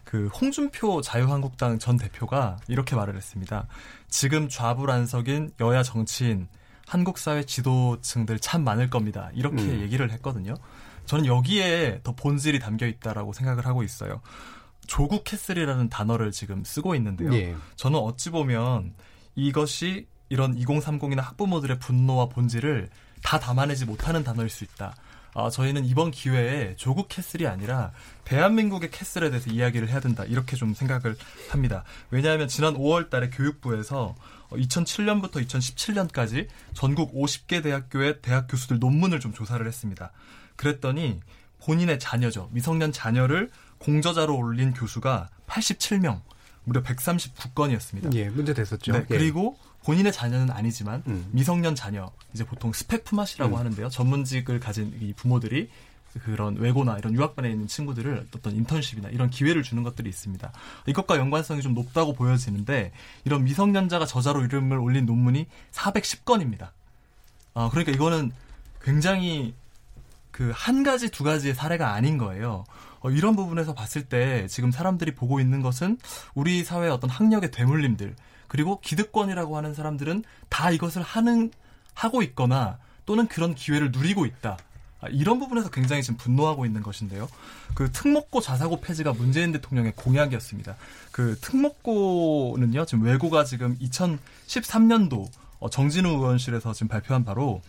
[0.03, 3.67] 그 홍준표 자유한국당 전 대표가 이렇게 말을 했습니다.
[4.09, 6.47] 지금 좌불안석인 여야 정치인
[6.85, 9.29] 한국 사회 지도층들 참 많을 겁니다.
[9.33, 9.81] 이렇게 음.
[9.81, 10.53] 얘기를 했거든요.
[11.05, 14.21] 저는 여기에 더 본질이 담겨 있다라고 생각을 하고 있어요.
[14.87, 17.33] 조국 캐슬이라는 단어를 지금 쓰고 있는데요.
[17.33, 17.55] 예.
[17.75, 18.93] 저는 어찌 보면
[19.35, 22.89] 이것이 이런 2030이나 학부모들의 분노와 본질을
[23.23, 24.95] 다 담아내지 못하는 단어일 수 있다.
[25.33, 27.91] 아, 저희는 이번 기회에 조국 캐슬이 아니라
[28.23, 30.23] 대한민국의 캐슬에 대해서 이야기를 해야 된다.
[30.25, 31.15] 이렇게 좀 생각을
[31.49, 31.83] 합니다.
[32.09, 34.15] 왜냐하면 지난 5월 달에 교육부에서
[34.49, 40.11] 2007년부터 2017년까지 전국 50개 대학교의 대학 교수들 논문을 좀 조사를 했습니다.
[40.55, 41.19] 그랬더니
[41.59, 42.49] 본인의 자녀죠.
[42.51, 46.21] 미성년 자녀를 공저자로 올린 교수가 87명,
[46.63, 48.13] 무려 139건이었습니다.
[48.15, 48.91] 예, 문제 됐었죠.
[48.91, 49.05] 네, 예.
[49.05, 51.29] 그리고 본인의 자녀는 아니지만 음.
[51.31, 53.59] 미성년 자녀, 이제 보통 스펙프맛이라고 음.
[53.59, 53.89] 하는데요.
[53.89, 55.69] 전문직을 가진 이 부모들이
[56.23, 60.51] 그런 외고나 이런 유학반에 있는 친구들을 어떤 인턴십이나 이런 기회를 주는 것들이 있습니다.
[60.87, 62.91] 이것과 연관성이 좀 높다고 보여지는데
[63.23, 66.69] 이런 미성년자가 저자로 이름을 올린 논문이 410건입니다.
[67.53, 68.31] 아, 그러니까 이거는
[68.81, 69.53] 굉장히
[70.31, 72.63] 그 한 가지 두 가지의 사례가 아닌 거예요.
[72.99, 75.97] 어, 이런 부분에서 봤을 때 지금 사람들이 보고 있는 것은
[76.33, 78.15] 우리 사회의 어떤 학력의 되물림들
[78.47, 81.51] 그리고 기득권이라고 하는 사람들은 다 이것을 하는
[81.93, 84.57] 하고 있거나 또는 그런 기회를 누리고 있다.
[84.99, 87.27] 아, 이런 부분에서 굉장히 지금 분노하고 있는 것인데요.
[87.75, 90.75] 그 특목고 자사고 폐지가 문재인 대통령의 공약이었습니다.
[91.11, 95.27] 그 특목고는요, 지금 외고가 지금 2013년도
[95.59, 97.61] 어, 정진우 의원실에서 지금 발표한 바로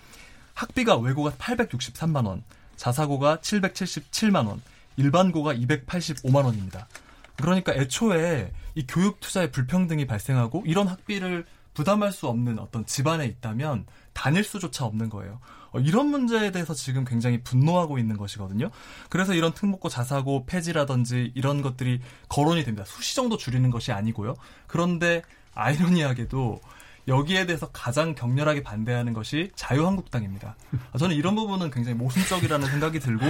[0.54, 2.42] 학비가 외고가 863만 원,
[2.76, 4.60] 자사고가 777만 원,
[4.98, 6.88] 일반고가 285만 원입니다.
[7.36, 13.86] 그러니까 애초에 이 교육 투자의 불평등이 발생하고 이런 학비를 부담할 수 없는 어떤 집안에 있다면
[14.12, 15.38] 다닐 수조차 없는 거예요.
[15.70, 18.70] 어, 이런 문제에 대해서 지금 굉장히 분노하고 있는 것이거든요.
[19.08, 22.84] 그래서 이런 특목고 자사고 폐지라든지 이런 것들이 거론이 됩니다.
[22.84, 24.34] 수시 정도 줄이는 것이 아니고요.
[24.66, 25.22] 그런데
[25.54, 26.60] 아이러니하게도
[27.08, 30.56] 여기에 대해서 가장 격렬하게 반대하는 것이 자유한국당입니다.
[30.92, 33.24] 아, 저는 이런 부분은 굉장히 모순적이라는 생각이 들고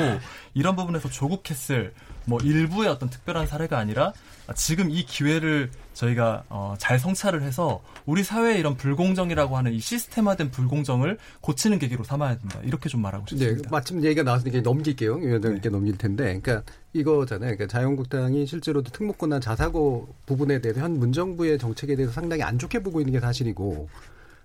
[0.52, 1.94] 이런 부분에서 조국 캐슬
[2.26, 4.12] 뭐 일부의 어떤 특별한 사례가 아니라
[4.54, 10.52] 지금 이 기회를 저희가 어, 잘 성찰을 해서 우리 사회의 이런 불공정이라고 하는 이 시스템화된
[10.52, 12.60] 불공정을 고치는 계기로 삼아야 된다.
[12.62, 13.68] 이렇게 좀 말하고 네, 싶습니다.
[13.70, 15.16] 마침 얘기가 나왔으니까 넘길게요.
[15.16, 16.40] 위원장님께 넘길 텐데.
[16.40, 17.56] 그러니까 이거잖아요.
[17.56, 23.00] 그러니까 자유한국당이 실제로도 특목고나 자사고 부분에 대해서 현 문정부의 정책에 대해서 상당히 안 좋게 보고
[23.00, 23.88] 있는 게 사실이고,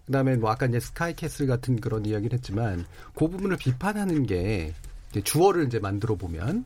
[0.07, 4.73] 그다음에 뭐 아까 이제 스카이캐슬 같은 그런 이야기를 했지만 그 부분을 비판하는 게
[5.23, 6.65] 주어를 이제 만들어 보면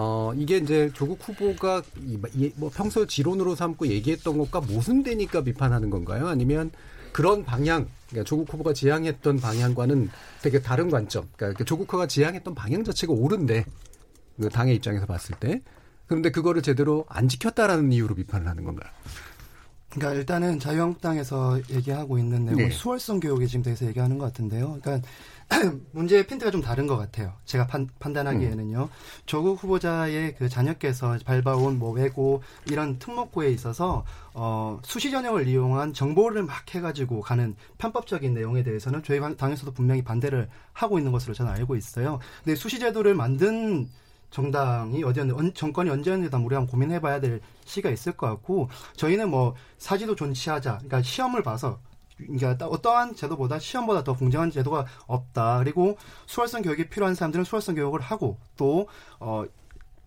[0.00, 5.90] 어 이게 이제 조국 후보가 이, 이, 뭐 평소 지론으로 삼고 얘기했던 것과 모순되니까 비판하는
[5.90, 6.28] 건가요?
[6.28, 6.70] 아니면
[7.10, 10.08] 그런 방향, 그러니까 조국 후보가 지향했던 방향과는
[10.40, 11.28] 되게 다른 관점.
[11.34, 13.64] 그러니까 조국 후보가 지향했던 방향 자체가 옳은데
[14.40, 15.62] 그 당의 입장에서 봤을 때
[16.06, 18.88] 그런데 그거를 제대로 안 지켰다라는 이유로 비판을 하는 건가요?
[19.90, 22.70] 그러니까 일단은 자유한국당에서 얘기하고 있는 내용은 네.
[22.70, 24.78] 수월성 교육에 지금 대해서 얘기하는 것 같은데요.
[24.80, 25.08] 그러니까
[25.92, 27.32] 문제의 핀트가 좀 다른 것 같아요.
[27.46, 28.88] 제가 판, 판단하기에는요.
[29.24, 36.42] 조국 후보자의 그 자녀께서 밟아온 뭐 외고 이런 특목고에 있어서 어, 수시 전형을 이용한 정보를
[36.42, 41.50] 막 해가지고 가는 편법적인 내용에 대해서는 저희 당- 당에서도 분명히 반대를 하고 있는 것으로 저는
[41.52, 42.18] 알고 있어요.
[42.44, 43.88] 근데 수시 제도를 만든
[44.30, 49.54] 정당이 어디였는 언- 정권이 언제였는지 우리 한번 고민해봐야 될 시가 있을 것 같고 저희는 뭐
[49.78, 50.72] 사지도 존치하자.
[50.74, 51.78] 그러니까 시험을 봐서
[52.18, 55.58] 그러니까 어떠한 제도보다 시험보다 더 공정한 제도가 없다.
[55.58, 58.88] 그리고 수월성 교육이 필요한 사람들은 수월성 교육을 하고 또
[59.20, 59.44] 어.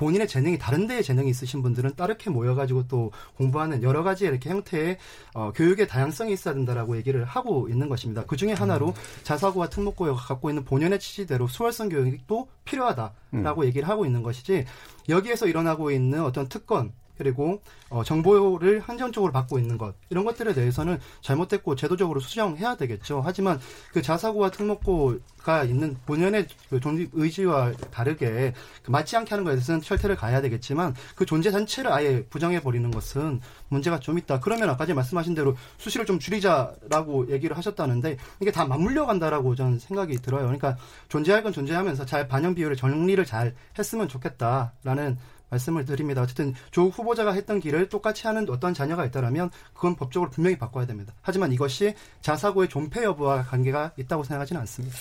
[0.02, 4.98] 본인의 재능이 다른 데에 재능이 있으신 분들은 따르게 모여가지고 또 공부하는 여러 가지 이렇게 형태의
[5.36, 8.26] 어, 교육의 다양성이 있어야 된다라고 얘기를 하고 있는 것입니다.
[8.26, 14.24] 그 중에 하나로 자사고와 특목고가 갖고 있는 본연의 취지대로 수월성 교육도 필요하다라고 얘기를 하고 있는
[14.24, 14.66] 것이지
[15.08, 20.98] 여기에서 일어나고 있는 어떤 특권 그리고 어, 정보를 한정적으로 받고 있는 것 이런 것들에 대해서는
[21.22, 23.22] 잘못됐고 제도적으로 수정해야 되겠죠.
[23.24, 23.60] 하지만
[23.94, 30.16] 그 자사고와 특목고가 있는 본연의 그존 의지와 다르게 그 맞지 않게 하는 것에 대해서는 철퇴를
[30.16, 34.40] 가야 되겠지만 그 존재 자체를 아예 부정해 버리는 것은 문제가 좀 있다.
[34.40, 39.78] 그러면 아까 전 말씀하신 대로 수시를 좀 줄이자라고 얘기를 하셨다는데 이게 다 맞물려 간다라고 저는
[39.78, 40.46] 생각이 들어요.
[40.46, 40.76] 그러니까
[41.08, 45.20] 존재할 건 존재하면서 잘 반영 비율을 정리를 잘 했으면 좋겠다라는
[45.52, 46.22] 말씀을 드립니다.
[46.22, 51.14] 어쨌든 조국 후보자가 했던 길을 똑같이 하는 어떤 자녀가 있다라면 그건 법적으로 분명히 바꿔야 됩니다.
[51.22, 54.96] 하지만 이것이 자사고의 존폐 여부와 관계가 있다고 생각하지는 않습니다.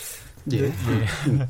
[0.53, 0.59] 예.
[0.59, 1.47] 음.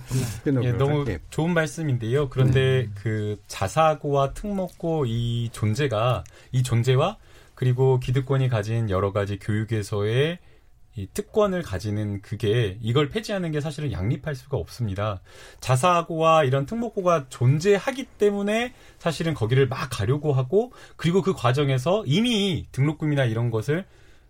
[0.63, 1.19] 예, 너무 예.
[1.31, 2.29] 좋은 말씀인데요.
[2.29, 7.17] 그런데 그 자사고와 특목고 이 존재가 이 존재와
[7.55, 10.39] 그리고 기득권이 가진 여러 가지 교육에서의
[10.97, 15.21] 이 특권을 가지는 그게 이걸 폐지하는 게 사실은 양립할 수가 없습니다.
[15.61, 23.25] 자사고와 이런 특목고가 존재하기 때문에 사실은 거기를 막 가려고 하고 그리고 그 과정에서 이미 등록금이나
[23.25, 23.85] 이런 것을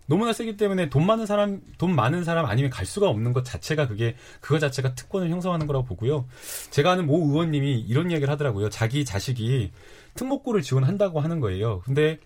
[0.05, 3.87] 너무나 세기 때문에 돈 많은 사람, 돈 많은 사람 아니면 갈 수가 없는 것 자체가
[3.87, 6.27] 그게, 그거 자체가 특권을 형성하는 거라고 보고요.
[6.69, 8.69] 제가 아는 모 의원님이 이런 이야기를 하더라고요.
[8.69, 9.71] 자기 자식이
[10.15, 11.79] 특목고를 지원한다고 하는 거예요.
[11.85, 12.19] 근데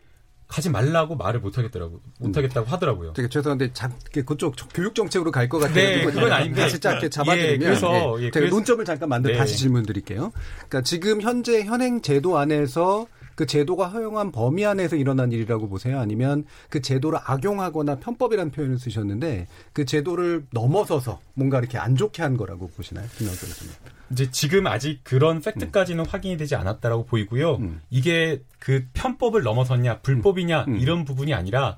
[0.47, 3.13] 가지 말라고 말을 못 하겠더라고, 못 하겠다고 하더라고요.
[3.13, 3.91] 되게 죄송한데 잠
[4.25, 5.75] 그쪽 교육 정책으로 갈 것 같아요.
[5.75, 6.61] 네, 그건 아닌데.
[6.61, 9.37] 다시 짧게 잡아드리면 예, 그래서, 예, 제가 논점을 잠깐 만들 네.
[9.37, 10.31] 다시 질문 드릴게요.
[10.57, 15.99] 그러니까 지금 현재 현행 제도 안에서 그 제도가 허용한 범위 안에서 일어난 일이라고 보세요?
[15.99, 22.37] 아니면 그 제도를 악용하거나 편법이라는 표현을 쓰셨는데 그 제도를 넘어서서 뭔가 이렇게 안 좋게 한
[22.37, 23.05] 거라고 보시나요?
[23.17, 23.73] 김영철 교수님.
[24.11, 27.55] 이제 지금 아직 그런 팩트까지는 확인이 되지 않았다라고 보이고요.
[27.55, 27.81] 음.
[27.89, 30.77] 이게 그 편법을 넘어섰냐, 불법이냐 음.
[30.77, 31.77] 이런 부분이 아니라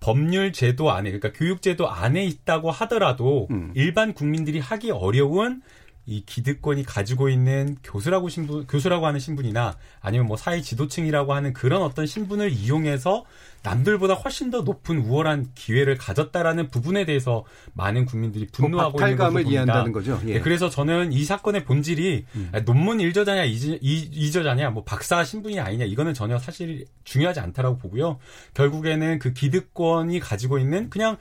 [0.00, 3.72] 법률 제도 안에 그러니까 교육 제도 안에 있다고 하더라도 음.
[3.74, 5.62] 일반 국민들이 하기 어려운
[6.06, 11.82] 이 기득권이 가지고 있는 교수라고 신분 교수라고 하는 신분이나 아니면 뭐 사회 지도층이라고 하는 그런
[11.82, 13.24] 어떤 신분을 이용해서
[13.62, 19.42] 남들보다 훨씬 더 높은 우월한 기회를 가졌다라는 부분에 대해서 많은 국민들이 분노하고 있는 것으로 박탈감을
[19.44, 19.50] 봅니다.
[19.50, 20.20] 이해한다는 거죠.
[20.26, 20.34] 예.
[20.34, 22.52] 네, 그래서 저는 이 사건의 본질이 음.
[22.66, 28.18] 논문 일저자냐 이저자냐 뭐 박사 신분이 아니냐 이거는 전혀 사실 중요하지 않다라고 보고요.
[28.52, 31.16] 결국에는 그 기득권이 가지고 있는 그냥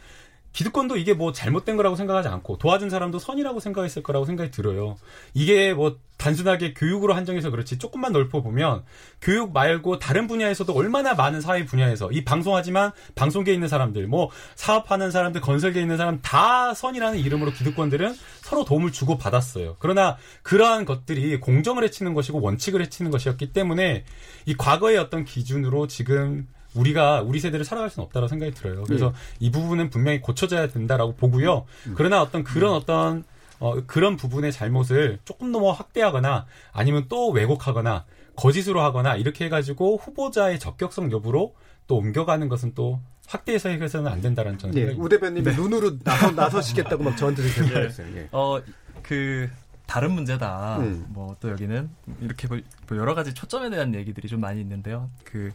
[0.53, 4.95] 기득권도 이게 뭐 잘못된 거라고 생각하지 않고 도와준 사람도 선이라고 생각했을 거라고 생각이 들어요.
[5.33, 8.83] 이게 뭐 단순하게 교육으로 한정해서 그렇지 조금만 넓혀 보면
[9.21, 15.11] 교육 말고 다른 분야에서도 얼마나 많은 사회 분야에서 이 방송하지만 방송계에 있는 사람들 뭐 사업하는
[15.11, 19.75] 사람들 건설계에 있는 사람 다 선이라는 이름으로 기득권들은 서로 도움을 주고 받았어요.
[19.79, 24.05] 그러나 그러한 것들이 공정을 해치는 것이고 원칙을 해치는 것이었기 때문에
[24.45, 28.83] 이 과거의 어떤 기준으로 지금 우리가 우리 세대를 살아갈 수는 없다고 생각이 들어요.
[28.83, 31.65] 그래서 이 부분은 분명히 고쳐져야 된다라고 보고요.
[31.95, 33.23] 그러나 어떤 그런 어떤
[33.59, 38.05] 어, 그런 부분의 잘못을 조금 더뭐 확대하거나 아니면 또 왜곡하거나
[38.35, 41.55] 거짓으로 하거나 이렇게 해가지고 후보자의 적격성 여부로
[41.87, 47.03] 또 옮겨가는 것은 또 확대해서 해서는 안 된다는 저는 예, 우 대표님이 눈으로 나서, 나서시겠다고
[47.03, 48.07] 막 저한테 계속 말했어요.
[48.17, 48.27] 예.
[48.31, 48.61] 어,
[49.01, 49.49] 그
[49.85, 50.77] 다른 문제다.
[50.79, 51.05] 음.
[51.09, 51.89] 뭐또 여기는
[52.21, 52.59] 이렇게 뭐
[52.97, 55.09] 여러 가지 초점에 대한 얘기들이 좀 많이 있는데요.
[55.23, 55.51] 그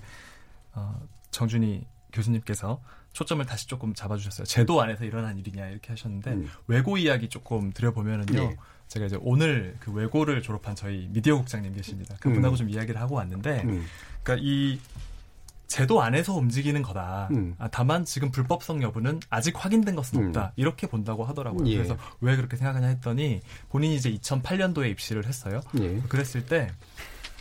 [0.78, 2.80] 어, 정준희 교수님께서
[3.12, 4.46] 초점을 다시 조금 잡아주셨어요.
[4.46, 6.50] 제도 안에서 일어난 일이냐 이렇게 하셨는데 음.
[6.66, 8.40] 외고 이야기 조금 드려보면은요.
[8.40, 8.56] 예.
[8.86, 12.16] 제가 이제 오늘 그 외고를 졸업한 저희 미디어 국장님 계십니다.
[12.20, 12.56] 그분하고 음.
[12.56, 13.84] 좀 이야기를 하고 왔는데, 음.
[14.22, 14.80] 그러니까 이
[15.66, 17.28] 제도 안에서 움직이는 거다.
[17.32, 17.54] 음.
[17.58, 20.26] 아, 다만 지금 불법성 여부는 아직 확인된 것은 음.
[20.28, 20.52] 없다.
[20.56, 21.68] 이렇게 본다고 하더라고요.
[21.68, 21.76] 예.
[21.76, 25.60] 그래서 왜 그렇게 생각하냐 했더니 본인이 이제 2008년도에 입시를 했어요.
[25.78, 26.00] 예.
[26.08, 26.70] 그랬을 때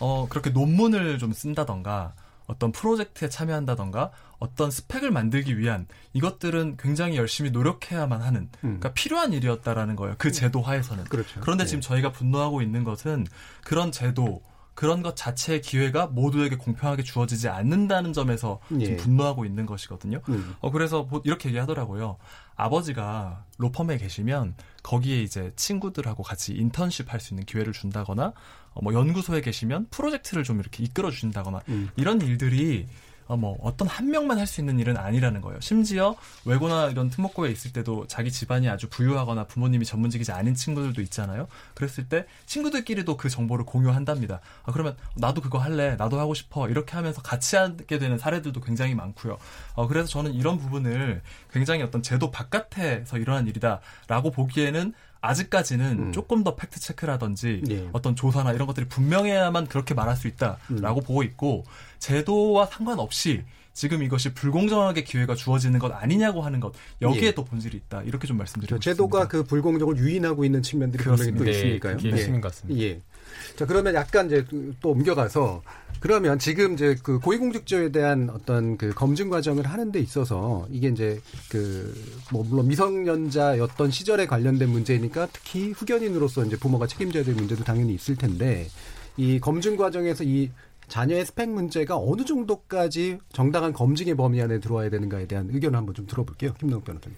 [0.02, 2.13] 어, 그렇게 논문을 좀 쓴다던가
[2.47, 8.79] 어떤 프로젝트에 참여한다던가 어떤 스펙을 만들기 위한 이것들은 굉장히 열심히 노력해야만 하는 음.
[8.79, 10.15] 그러니까 필요한 일이었다라는 거예요.
[10.17, 11.03] 그 제도 하에서는.
[11.05, 11.39] 그렇죠.
[11.41, 11.67] 그런데 예.
[11.67, 13.27] 지금 저희가 분노하고 있는 것은
[13.63, 14.41] 그런 제도
[14.73, 18.86] 그런 것 자체의 기회가 모두에게 공평하게 주어지지 않는다는 점에서 예.
[18.86, 20.21] 지금 분노하고 있는 것이거든요.
[20.29, 20.55] 음.
[20.60, 22.17] 어 그래서 뭐 이렇게 얘기하더라고요.
[22.55, 28.33] 아버지가 로펌에 계시면 거기에 이제 친구들하고 같이 인턴십 할 수 있는 기회를 준다거나 어,
[28.82, 31.90] 뭐 연구소에 계시면 프로젝트를 좀 이렇게 이끌어 주신다거나 음.
[31.96, 32.88] 이런 일들이
[33.28, 35.60] 어, 뭐 어떤 한 명만 할 수 있는 일은 아니라는 거예요.
[35.60, 41.50] 심지어 외고나 이런 특목고에 있을 때도 자기 집안이 아주 부유하거나 부모님이 전문직이지 않은 친구들도 있잖아요.
[41.74, 44.40] 그랬을 때 친구들끼리도 그 정보를 공유한답니다.
[44.63, 48.96] 아, 그러면 나도 그거 할래, 나도 하고 싶어 이렇게 하면서 같이 하게 되는 사례들도 굉장히
[48.96, 49.38] 많고요.
[49.74, 54.94] 어, 그래서 저는 이런 부분을 굉장히 어떤 제도 바깥에서 일어난 일이다라고 보기에는
[55.28, 56.12] 아직까지는 음.
[56.12, 57.90] 조금 더 팩트 체크라든지 예.
[57.94, 61.66] 어떤 조사나 이런 것들이 분명해야만 그렇게 말할 수 있다라고 보고 있고
[62.00, 67.32] 제도와 상관없이 지금 이것이 불공정하게 기회가 주어지는 것 아니냐고 하는 것 여기에 예.
[67.34, 69.28] 또 본질이 있다 이렇게 좀 말씀드리고 저 제도가 싶습니다.
[69.28, 71.98] 그 불공정을 유인하고 있는 측면들이 분명히 또 네, 있으니까요.
[71.98, 72.82] 그게 있는 것 같습니다.
[72.82, 73.02] 예.
[73.56, 74.45] 자, 그러면 약간 이제
[74.82, 75.62] 또 옮겨가서
[76.00, 81.19] 그러면 지금 이제 그 고위공직자에 대한 어떤 그 검증 과정을 하는 데 있어서 이게 이제
[81.50, 81.93] 그
[82.32, 88.15] 뭐 물론 미성년자였던 시절에 관련된 문제니까 특히 후견인으로서 이제 부모가 책임져야 될 문제도 당연히 있을
[88.15, 88.67] 텐데
[89.15, 90.50] 이 검증 과정에서 이
[90.88, 96.08] 자녀의 스펙 문제가 어느 정도까지 정당한 검증의 범위 안에 들어와야 되는가에 대한 의견을 한번 좀
[96.08, 96.54] 들어볼게요.
[96.60, 97.17] 김동욱 변호사님.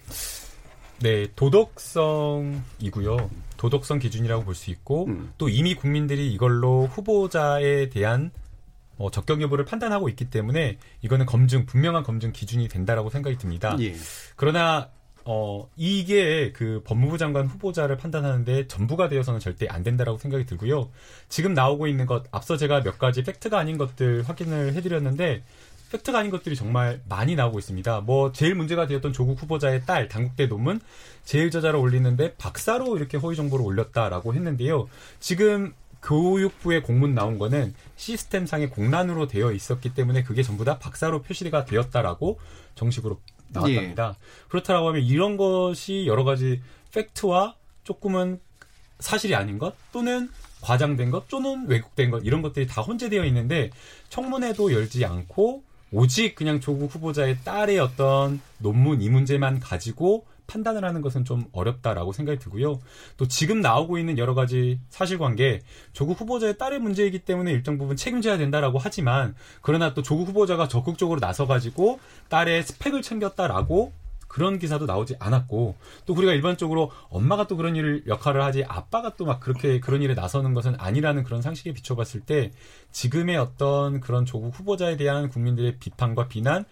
[1.02, 3.30] 네, 도덕성이고요.
[3.60, 5.32] 도덕성 기준이라고 볼 수 있고 음.
[5.38, 8.30] 또 이미 국민들이 이걸로 후보자에 대한
[8.96, 13.76] 어, 적격 여부를 판단하고 있기 때문에 이거는 검증 분명한 검증 기준이 된다라고 생각이 듭니다.
[13.80, 13.94] 예.
[14.36, 14.88] 그러나
[15.24, 20.90] 어 이게 그 법무부 장관 후보자를 판단하는데 전부가 되어서는 절대 안 된다라고 생각이 들고요.
[21.28, 25.42] 지금 나오고 있는 것 앞서 제가 몇 가지 팩트가 아닌 것들 확인을 해드렸는데
[25.92, 28.00] 팩트가 아닌 것들이 정말 많이 나오고 있습니다.
[28.02, 30.80] 뭐 제일 문제가 되었던 조국 후보자의 딸 당국대 논문
[31.24, 34.88] 제일 저자를 올리는데 박사로 이렇게 허위 정보를 올렸다라고 했는데요.
[35.20, 41.66] 지금 교육부의 공문 나온 거는 시스템상의 공란으로 되어 있었기 때문에 그게 전부 다 박사로 표시가
[41.66, 42.38] 되었다라고
[42.74, 44.16] 정식으로 나왔답니다.
[44.48, 47.54] 그렇다라고 하면 이런 것이 여러 가지 팩트와
[47.84, 48.40] 조금은
[48.98, 50.30] 사실이 아닌 것 또는
[50.62, 53.70] 과장된 것 또는 왜곡된 것 이런 것들이 다 혼재되어 있는데
[54.08, 61.00] 청문회도 열지 않고 오직 그냥 조국 후보자의 딸의 어떤 논문 이 문제만 가지고 판단을 하는
[61.00, 62.80] 것은 좀 어렵다라고 생각이 들고요.
[63.16, 65.60] 또 지금 나오고 있는 여러 가지 사실관계
[65.92, 71.20] 조국 후보자의 딸의 문제이기 때문에 일정 부분 책임져야 된다라고 하지만 그러나 또 조국 후보자가 적극적으로
[71.20, 73.92] 나서가지고 딸의 스펙을 챙겼다라고
[74.26, 75.74] 그런 기사도 나오지 않았고
[76.06, 80.14] 또 우리가 일반적으로 엄마가 또 그런 일 역할을 하지 아빠가 또 막 그렇게 그런 일에
[80.14, 82.52] 나서는 것은 아니라는 그런 상식에 비춰봤을 때
[82.92, 86.64] 지금의 어떤 그런 조국 후보자에 대한 국민들의 비판과 비난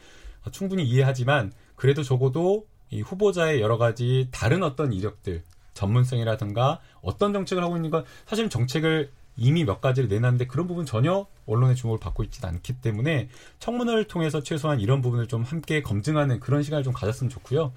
[0.53, 5.43] 충분히 이해하지만 그래도 적어도 이 후보자의 여러 가지 다른 어떤 이력들
[5.74, 11.26] 전문성이라든가 어떤 정책을 하고 있는 건 사실 정책을 이미 몇 가지를 내놨는데 그런 부분 전혀
[11.47, 13.28] 언론의 주목을 받고 있지는 않기 때문에
[13.61, 17.72] 청문회를 통해서 최소한 이런 부분을 좀 함께 검증하는 그런 시간을 좀 가졌으면 좋고요.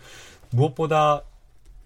[0.49, 1.21] 무엇보다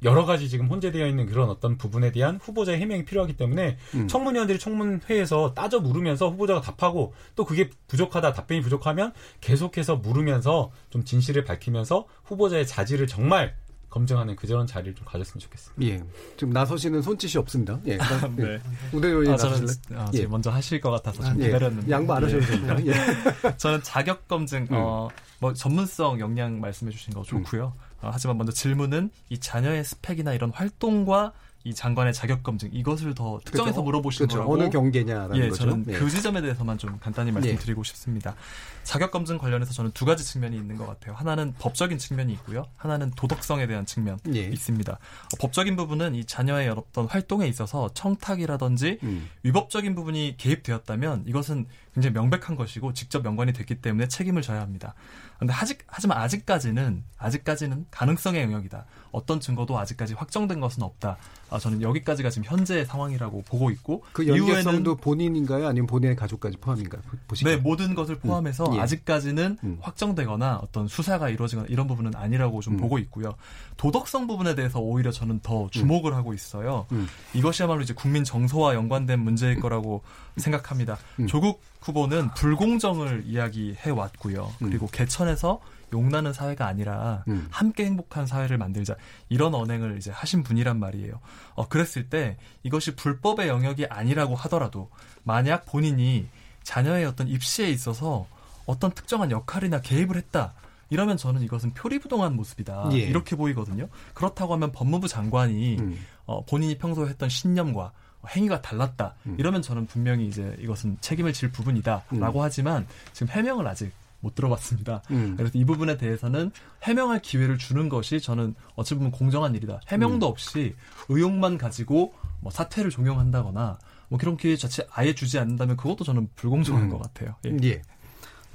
[0.05, 4.07] 여러 가지 지금 혼재되어 있는 그런 어떤 부분에 대한 후보자의 해명이 필요하기 때문에 음.
[4.07, 11.43] 청문위원들이 청문회에서 따져 물으면서 후보자가 답하고 또 그게 부족하다 답변이 부족하면 계속해서 물으면서 좀 진실을
[11.43, 13.55] 밝히면서 후보자의 자질을 정말
[13.89, 15.85] 검증하는 그런 자리를 좀 가졌으면 좋겠습니다.
[15.85, 16.03] 예.
[16.35, 17.79] 지금 나서시는 손짓이 없습니다.
[17.87, 17.95] 예.
[18.01, 18.59] 아, 네.
[18.91, 20.27] 우대 의원 아, 저는 아, 예.
[20.27, 21.45] 먼저 하실 것 같아서 좀 아, 예.
[21.45, 22.47] 기다렸는데 양보 안 하셔도 예.
[22.47, 22.77] 됩니다.
[22.85, 22.93] 예.
[23.55, 24.75] 저는 자격 검증 음.
[24.75, 25.07] 어,
[25.39, 27.73] 뭐 전문성 역량 말씀해 주신 거 좋고요.
[27.73, 27.84] 음.
[28.05, 31.33] 어, 하지만 먼저 질문은 이 자녀의 스펙이나 이런 활동과
[31.65, 33.83] 이 장관의 자격 검증 이것을 더 특정해서 그렇죠.
[33.83, 34.45] 물어보시는 그렇죠.
[34.45, 35.65] 거라고 어느 경계냐라는 예, 거죠.
[35.65, 35.93] 저는 예.
[35.93, 37.83] 그 지점에 대해서만 좀 간단히 말씀드리고 예.
[37.87, 38.35] 싶습니다.
[38.83, 41.15] 자격 검증 관련해서 저는 두 가지 측면이 있는 것 같아요.
[41.15, 42.67] 하나는 법적인 측면이 있고요.
[42.75, 44.41] 하나는 도덕성에 대한 측면 이 예.
[44.43, 44.93] 있습니다.
[44.93, 49.27] 어, 법적인 부분은 이 자녀의 어떤 활동에 있어서 청탁이라든지 음.
[49.41, 54.93] 위법적인 부분이 개입되었다면 이것은 굉장히 명백한 것이고 직접 연관이 됐기 때문에 책임을 져야 합니다.
[55.37, 58.85] 근데 아직 하지만 아직까지는 아직까지는 가능성의 영역이다.
[59.15, 61.17] 어떤 증거도 아직까지 확정된 것은 없다.
[61.49, 67.01] 아, 저는 여기까지가 지금 현재 상황이라고 보고 있고 그 연계성도 본인인가요, 아니면 본인의 가족까지 포함인가요?
[67.27, 67.55] 보시기에?
[67.55, 68.75] 네, 모든 것을 포함해서 음.
[68.75, 68.79] 예.
[68.81, 69.77] 아직까지는 음.
[69.81, 72.77] 확정되거나 어떤 수사가 이루어지거나 이런 부분은 아니라고 좀 음.
[72.77, 73.35] 보고 있고요.
[73.77, 76.17] 도덕성 부분에 대해서 오히려 저는 더 주목을 음.
[76.17, 76.85] 하고 있어요.
[76.91, 77.07] 음.
[77.33, 80.01] 이것이야말로 이제 국민 정서와 연관된 문제일 거라고
[80.37, 80.97] 생각합니다.
[81.19, 81.27] 음.
[81.27, 84.51] 조국 후보는 불공정을 이야기해 왔고요.
[84.57, 85.61] 그리고 개천에서
[85.93, 87.47] 용나는 사회가 아니라 음.
[87.51, 88.95] 함께 행복한 사회를 만들자
[89.29, 91.19] 이런 언행을 이제 하신 분이란 말이에요.
[91.53, 94.89] 어 그랬을 때 이것이 불법의 영역이 아니라고 하더라도
[95.23, 96.27] 만약 본인이
[96.63, 98.27] 자녀의 어떤 입시에 있어서
[98.65, 100.53] 어떤 특정한 역할이나 개입을 했다.
[100.89, 102.89] 이러면 저는 이것은 표리부동한 모습이다.
[102.93, 102.97] 예.
[102.97, 103.87] 이렇게 보이거든요.
[104.13, 105.99] 그렇다고 하면 법무부 장관이 음.
[106.25, 107.91] 어, 본인이 평소에 했던 신념과
[108.27, 109.15] 행위가 달랐다.
[109.27, 109.35] 음.
[109.39, 112.43] 이러면 저는 분명히 이제 이것은 책임을 질 부분이다라고 음.
[112.43, 113.91] 하지만 지금 해명을 아직
[114.25, 115.03] 못 들어봤습니다.
[115.11, 115.35] 음.
[115.37, 116.51] 그래서 이 부분에 대해서는
[116.81, 119.79] 해명할 기회를 주는 것이 저는 어찌 보면 공정한 일이다.
[119.87, 120.31] 해명도 음.
[120.31, 120.75] 없이
[121.09, 123.77] 의혹만 가지고 뭐 사퇴를 종용한다거나
[124.09, 126.89] 뭐 그런 기회 자체 아예 주지 않는다면 그것도 저는 불공정한 음.
[126.89, 127.35] 것 같아요.
[127.45, 127.55] 예.
[127.63, 127.81] 예.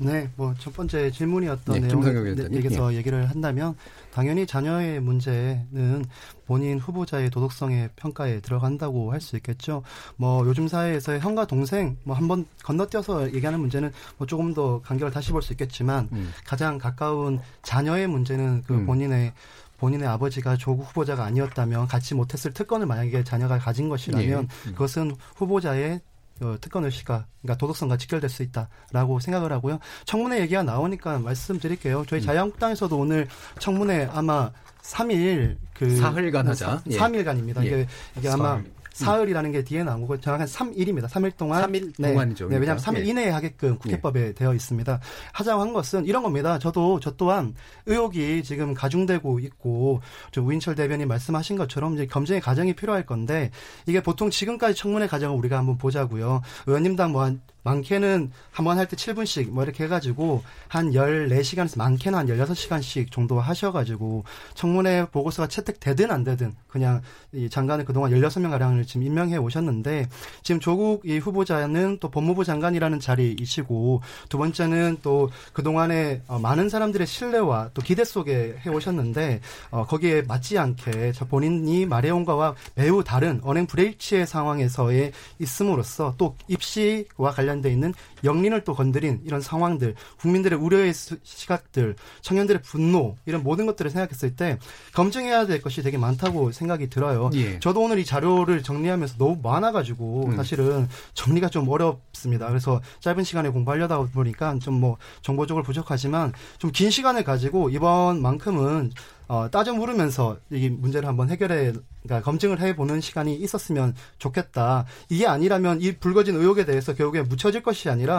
[0.01, 2.96] 네, 뭐 첫 번째 질문이었던 네, 내용에서 예.
[2.96, 3.74] 얘기를 한다면
[4.12, 6.05] 당연히 자녀의 문제는
[6.46, 9.82] 본인 후보자의 도덕성의 평가에 들어간다고 할 수 있겠죠.
[10.16, 15.30] 뭐 요즘 사회에서 형과 동생 뭐 한번 건너뛰어서 얘기하는 문제는 뭐 조금 더 간격을 다시
[15.32, 16.32] 볼 수 있겠지만 음.
[16.46, 18.86] 가장 가까운 자녀의 문제는 그 음.
[18.86, 19.32] 본인의
[19.78, 24.72] 본인의 아버지가 조국 후보자가 아니었다면 갖지 못했을 특권을 만약에 자녀가 가진 것이라면 예.
[24.72, 26.01] 그것은 후보자의
[26.43, 29.78] 어, 특권 의식과 그러니까 도덕성과 직결될 수 있다라고 생각을 하고요.
[30.05, 32.05] 청문회 얘기가 나오니까 말씀드릴게요.
[32.09, 32.26] 저희 음.
[32.26, 33.28] 자유한국당에서도 오늘
[33.59, 34.51] 청문회 아마
[34.82, 36.82] 3일 그 사흘간 하자.
[36.86, 37.62] 3일간입니다.
[37.62, 37.66] 예.
[37.66, 37.86] 이게
[38.16, 38.62] 이게 아마
[38.93, 41.09] 사흘이라는 게 뒤에 나온 거고 정확한 3일입니다.
[41.09, 42.49] 3일 동안 3일 네, 동안이죠.
[42.49, 43.05] 네, 왜냐하면 3일 예.
[43.11, 44.32] 이내에 하게끔 국회법에 예.
[44.32, 45.01] 되어 있습니다.
[45.32, 46.59] 하자고 한 것은 이런 겁니다.
[46.59, 47.55] 저도 저 또한
[47.86, 50.01] 의혹이 지금 가중되고 있고
[50.32, 53.51] 저 우인철 대변인 말씀하신 것처럼 이제 검증의 과정이 필요할 건데
[53.86, 56.43] 이게 보통 지금까지 청문회 과정을 우리가 한번 보자고요.
[56.66, 62.27] 의원님당 뭐한 많게는 한 번 할 때 7분씩 뭐 이렇게 해가지고 한 14시간에서 많게는 한
[62.27, 67.01] 16시간씩 정도 하셔가지고 청문회 보고서가 채택되든 안 되든 그냥
[67.33, 70.09] 이 장관을 그동안 16명 가량을 지금 임명해 오셨는데
[70.43, 77.07] 지금 조국 이 후보자는 또 법무부 장관이라는 자리이시고 두 번째는 또 그동안에 어, 많은 사람들의
[77.07, 79.41] 신뢰와 또 기대 속에 해 오셨는데
[79.71, 86.37] 어, 거기에 맞지 않게 저 본인이 말해온 거와 매우 다른 언행 불일치의 상황에서의 있음으로써 또
[86.49, 87.92] 입시와 관련 관련돼 있는
[88.25, 90.93] 영린을 또 건드린 이런 상황들, 국민들의 우려의
[91.23, 94.59] 시각들, 청년들의 분노 이런 모든 것들을 생각했을 때
[94.95, 97.31] 검증해야 될 것이 되게 많다고 생각이 들어요.
[97.35, 97.59] 예.
[97.61, 100.37] 저도 오늘 이 자료를 정리하면서 너무 많아가지고 음.
[100.37, 102.49] 사실은 정리가 좀 어렵습니다.
[102.49, 108.93] 그래서 짧은 시간에 공부하려다 보니까 좀 뭐 정보적으로 부족하지만 좀 긴 시간을 가지고 이번만큼은
[109.29, 114.87] 어, 따져 물으면서 이 문제를 한번 해결해, 그러니까 검증을 해보는 시간이 있었으면 좋겠다.
[115.09, 118.10] 이게 아니라면 이 불거진 의혹에 대해서 결국에 묻혀질 것이 아니라,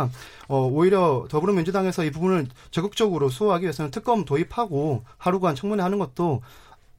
[0.48, 6.42] 어, 오히려 더불어민주당에서 이 부분을 적극적으로 수호하기 위해서는 특검 도입하고 하루간 청문회 하는 것도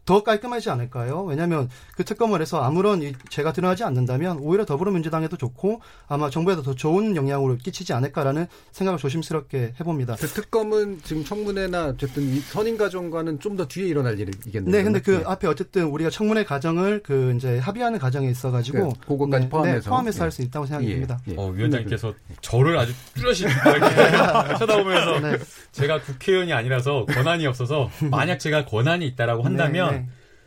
[0.05, 1.22] 더 깔끔하지 않을까요?
[1.24, 6.74] 왜냐하면 그 특검을 해서 아무런 이 죄가 드러나지 않는다면 오히려 더불어민주당에도 좋고 아마 정부에도 더
[6.74, 10.16] 좋은 영향으로 끼치지 않을까라는 생각을 조심스럽게 해봅니다.
[10.16, 14.72] 그 특검은 지금 청문회나 어쨌든 이 선임 과정과는 좀 더 뒤에 일어날 일이겠네요.
[14.74, 15.22] 네, 근데 그 네.
[15.26, 19.80] 앞에 어쨌든 우리가 청문회 과정을 그 이제 합의하는 과정에 있어가지고 그 그거까지 네, 포함해서.
[19.80, 20.22] 네, 포함해서 예.
[20.22, 21.20] 할수 있다고 생각이 예, 듭니다.
[21.28, 21.34] 예.
[21.36, 23.44] 어, 위원장님께서 저를 아주 뚜렷이
[24.59, 25.38] 쳐다보면서 네.
[25.72, 30.01] 제가 국회의원이 아니라서 권한이 없어서 만약 제가 권한이 있다라고 한다면 네, 네.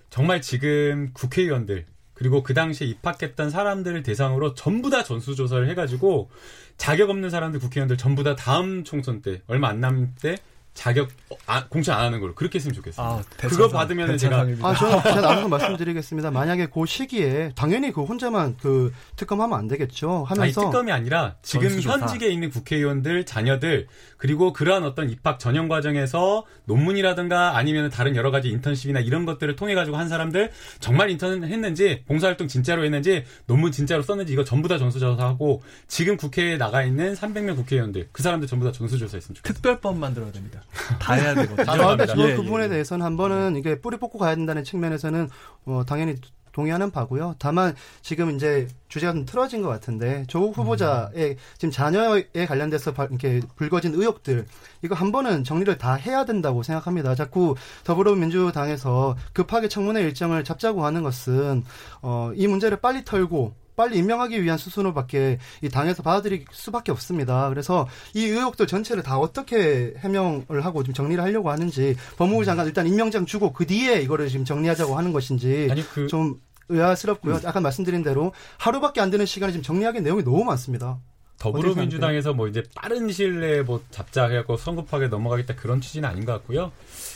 [0.09, 6.29] 정말 지금 국회의원들 그리고 그 당시에 입학했던 사람들을 대상으로 전부 다 전수조사를 해가지고
[6.77, 10.37] 자격 없는 사람들 국회의원들 전부 다 다음 총선 때 얼마 안 남을 때
[10.75, 13.07] 자격 어, 아, 공천 안 하는 걸로 그렇게 했으면 좋겠어요.
[13.07, 14.41] 아, 그거 받으면은 제가.
[14.61, 16.29] 아, 저는 제가 나눠서 말씀드리겠습니다.
[16.29, 20.27] 만약에 그 시기에 당연히 그 혼자만 그 특검하면 안 되겠죠.
[20.29, 21.97] 아니 하면서 특검이 아니라 지금 전수조사.
[21.97, 28.49] 현직에 있는 국회의원들 자녀들 그리고 그러한 어떤 입학 전형 과정에서 논문이라든가 아니면 다른 여러 가지
[28.49, 34.03] 인턴십이나 이런 것들을 통해 가지고 한 사람들 정말 인턴 했는지 봉사활동 진짜로 했는지 논문 진짜로
[34.03, 38.71] 썼는지 이거 전부 다 전수조사하고 지금 국회에 나가 있는 300명 국회의원들 그 사람들 전부 다
[38.73, 39.53] 전수조사했으면 좋겠어요.
[39.53, 40.61] 특별법 만들어야 됩니다.
[40.99, 41.65] 다 해야 되거든요.
[41.65, 42.69] 다 아, 예, 그 예, 부분에 예.
[42.69, 45.29] 대해서는 한 번은 이게 뿌리 뽑고 가야 된다는 측면에서는
[45.65, 46.15] 어, 당연히
[46.51, 47.35] 동의하는 바고요.
[47.37, 53.41] 다만 지금 이제 주제가 좀 틀어진 것 같은데 조국 후보자의 지금 자녀에 관련돼서 발- 이렇게
[53.57, 54.45] 불거진 의혹들
[54.81, 57.13] 이거 한 번은 정리를 다 해야 된다고 생각합니다.
[57.13, 61.63] 자꾸 더불어민주당에서 급하게 청문회 일정을 잡자고 하는 것은
[62.01, 67.49] 어, 이 문제를 빨리 털고 빨리 임명하기 위한 수순으로밖에 이 당에서 받아들일 수밖에 없습니다.
[67.49, 72.87] 그래서 이 의혹들 전체를 다 어떻게 해명을 하고 좀 정리를 하려고 하는지 법무부 장관 일단
[72.87, 77.41] 임명장 주고 그 뒤에 이거를 지금 정리하자고 하는 것인지 그 좀 의아스럽고요.
[77.45, 80.97] 아까 말씀드린 대로 하루밖에 안 되는 시간에 지금 정리하기 내용이 너무 많습니다.
[81.39, 86.31] 더불어민주당에서 뭐 이제 빠른 시일 내에 뭐 잡자 해갖고 성급하게 넘어가겠다 그런 취지는 아닌 것
[86.33, 86.71] 같고요.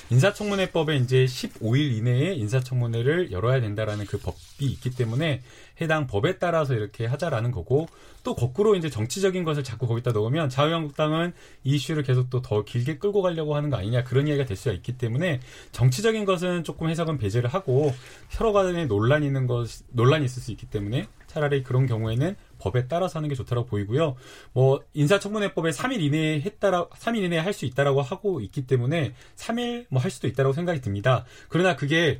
[0.09, 5.41] 인사청문회법에 이제 15일 이내에 인사청문회를 열어야 된다라는 그 법이 있기 때문에
[5.81, 7.87] 해당 법에 따라서 이렇게 하자라는 거고
[8.23, 11.31] 또 거꾸로 이제 정치적인 것을 자꾸 거기다 넣으면 자유한국당은
[11.63, 14.73] 이 이슈를 계속 또 더 길게 끌고 가려고 하는 거 아니냐 그런 이야기가 될 수가
[14.73, 15.39] 있기 때문에
[15.71, 17.93] 정치적인 것은 조금 해석은 배제를 하고
[18.29, 23.19] 서로 간에 논란이 있는 것 논란이 있을 수 있기 때문에 차라리 그런 경우에는 법에 따라서
[23.19, 24.15] 하는 게 좋다고 보이고요.
[24.53, 30.01] 뭐 인사청문회법에 3일 이내에 했다라 3일 이내에 할 수 있다라고 하고 있기 때문에 3일 뭐
[30.01, 31.25] 할 수도 있다라고 생각이 듭니다.
[31.49, 32.19] 그러나 그게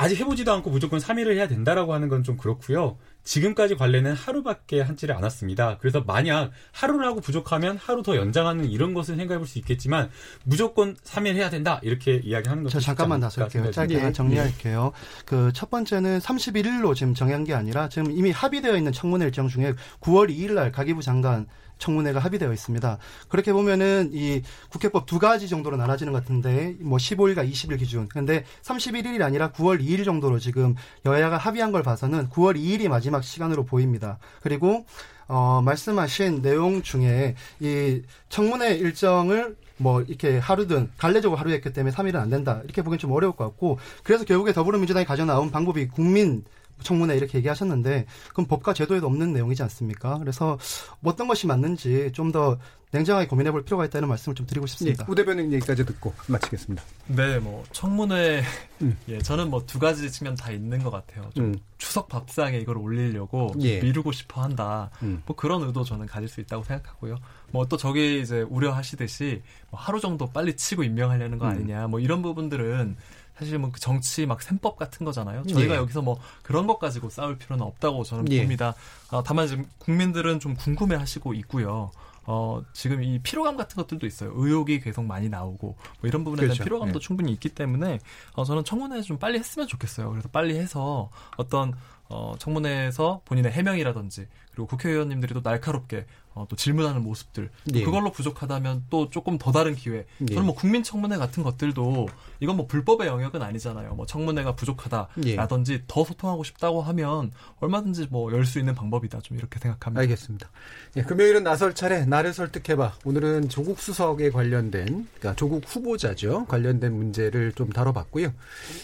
[0.00, 2.98] 아직 해보지도 않고 무조건 3일을 해야 된다라고 하는 건 좀 그렇고요.
[3.22, 5.78] 지금까지 관례는 하루밖에 한지를 않았습니다.
[5.78, 10.10] 그래서 만약 하루를 하고 부족하면 하루 더 연장하는 이런 것을 생각해 볼 수 있겠지만
[10.44, 13.70] 무조건 3일 해야 된다 이렇게 이야기하는 쉽지 잠깐만 나설게요.
[13.72, 13.98] 짧게.
[14.02, 14.92] 만 정리할게요.
[15.26, 20.30] 그첫 번째는 31일로 지금 정한 게 아니라 지금 이미 합의되어 있는 청문회 일정 중에 9월
[20.30, 21.46] 2일 날 가기부 장관
[21.80, 22.98] 청문회가 합의되어 있습니다.
[23.28, 28.08] 그렇게 보면은 이 국회법 두 가지 정도로 나눠지는 것 같은데 뭐 15일과 20일 기준.
[28.08, 33.64] 근데 31일이 아니라 9월 2일 정도로 지금 여야가 합의한 걸 봐서는 9월 2일이 마지막 시간으로
[33.64, 34.18] 보입니다.
[34.42, 34.84] 그리고
[35.26, 42.16] 어 말씀하신 내용 중에 이 청문회 일정을 뭐 이렇게 하루든 갈래적으로 하루 했기 때문에 3일은
[42.16, 42.60] 안 된다.
[42.64, 46.44] 이렇게 보기엔 좀 어려울 것 같고 그래서 결국에 더불어민주당이 가져 나온 방법이 국민
[46.82, 50.18] 청문회 이렇게 얘기하셨는데 그럼 법과 제도에도 없는 내용이지 않습니까?
[50.18, 50.58] 그래서
[51.00, 52.58] 뭐 어떤 것이 맞는지 좀 더
[52.92, 55.06] 냉정하게 고민해 볼 필요가 있다는 말씀을 좀 드리고 예, 싶습니다.
[55.08, 56.82] 우 대변인 얘기까지 듣고 마치겠습니다.
[57.06, 58.42] 네, 뭐 청문회
[58.82, 58.96] 음.
[59.08, 61.30] 예, 저는 뭐 두 가지 측면 다 있는 것 같아요.
[61.34, 61.54] 좀 음.
[61.78, 63.80] 추석 밥상에 이걸 올리려고 좀 예.
[63.80, 64.90] 미루고 싶어 한다.
[65.02, 65.22] 음.
[65.26, 67.18] 뭐 그런 의도 저는 가질 수 있다고 생각하고요.
[67.52, 71.50] 뭐 또 저기 이제 우려하시듯이 뭐 하루 정도 빨리 치고 임명하려는 거 음.
[71.50, 71.86] 아니냐.
[71.86, 72.96] 뭐 이런 부분들은
[73.40, 75.44] 사실 뭐 그 정치 막 셈법 같은 거잖아요.
[75.44, 75.78] 저희가 예.
[75.78, 78.40] 여기서 뭐 그런 것 가지고 싸울 필요는 없다고 저는 예.
[78.42, 78.74] 봅니다.
[79.10, 81.90] 아, 다만 지금 국민들은 좀 궁금해하시고 있고요.
[82.24, 84.32] 어, 지금 이 피로감 같은 것들도 있어요.
[84.34, 86.58] 의혹이 계속 많이 나오고 뭐 이런 부분에 그렇죠.
[86.58, 87.00] 대한 피로감도 예.
[87.00, 87.98] 충분히 있기 때문에
[88.34, 90.10] 어, 저는 청문회 좀 빨리 했으면 좋겠어요.
[90.10, 91.72] 그래서 빨리 해서 어떤
[92.10, 97.84] 어, 청문회에서 본인의 해명이라든지 그리고 국회의원님들이 또 날카롭게 어, 또 질문하는 모습들 또 예.
[97.84, 100.26] 그걸로 부족하다면 또 조금 더 다른 기회 예.
[100.26, 102.08] 저는 뭐 국민 청문회 같은 것들도
[102.38, 103.94] 이건 뭐 불법의 영역은 아니잖아요.
[103.94, 105.82] 뭐 청문회가 부족하다라든지 예.
[105.88, 109.20] 더 소통하고 싶다고 하면 얼마든지 뭐 열 수 있는 방법이다.
[109.20, 110.00] 좀 이렇게 생각합니다.
[110.02, 110.50] 알겠습니다.
[110.96, 112.94] 예, 금요일은 나설 차례 나를 설득해봐.
[113.04, 118.32] 오늘은 조국 수석에 관련된 그러니까 조국 후보자죠 관련된 문제를 좀 다뤄봤고요.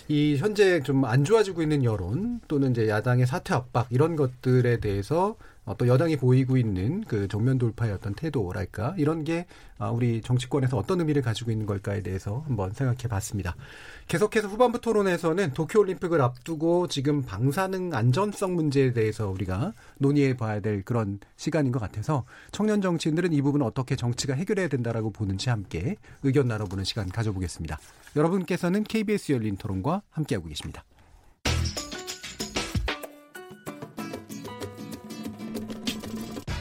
[0.09, 4.79] 이 현재 좀 안 좋아지고 있는 여론 또는 이제 야당 의 사퇴 압박 이런 것들에
[4.81, 5.37] 대해서
[5.67, 9.47] 어, 또 여당이 보이고 있는 그 정면 돌파의 어떤 태도랄까 이런 게
[9.79, 13.57] 아, 우리 정치권에서 어떤 의미를 가지고 있는 걸까에 대해서 한번 생각해 봤습니다.
[14.07, 21.19] 계속해서 후반부 토론에서는 도쿄올림픽을 앞두고 지금 방사능 안전성 문제에 대해서 우리가 논의해 봐야 될 그런
[21.37, 26.85] 시간인 것 같아서 청년 정치인들은 이 부분을 어떻게 정치가 해결해야 된다라고 보는지 함께 의견 나눠보는
[26.85, 27.79] 시간 가져보겠습니다.
[28.14, 30.85] 여러분께서는 KBS 열린 토론과 함께하고 계십니다.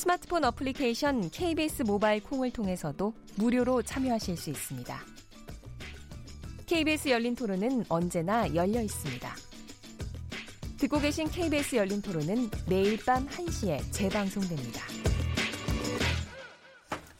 [0.00, 4.98] 스마트폰 어플리케이션 KBS 모바일 콩을 통해서도 무료로 참여하실 수 있습니다.
[6.64, 9.30] KBS 열린 토론은 언제나 열려 있습니다.
[10.78, 14.80] 듣고 계신 KBS 열린 토론은 매일 밤 1시에 재방송됩니다.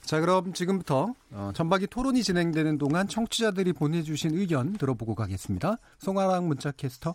[0.01, 5.77] 자, 그럼 지금부터 어, 전박이 토론이 진행되는 동안 청취자들이 보내주신 의견 들어보고 가겠습니다.
[5.99, 7.13] 송아랑 문자캐스터.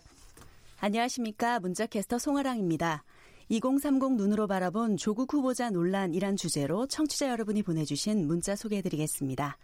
[0.79, 1.59] 안녕하십니까.
[1.59, 3.03] 문자캐스터 송아랑입니다.
[3.49, 9.57] 2030 눈으로 바라본 조국 후보자 논란이란 주제로 청취자 여러분이 보내주신 문자 소개해드리겠습니다.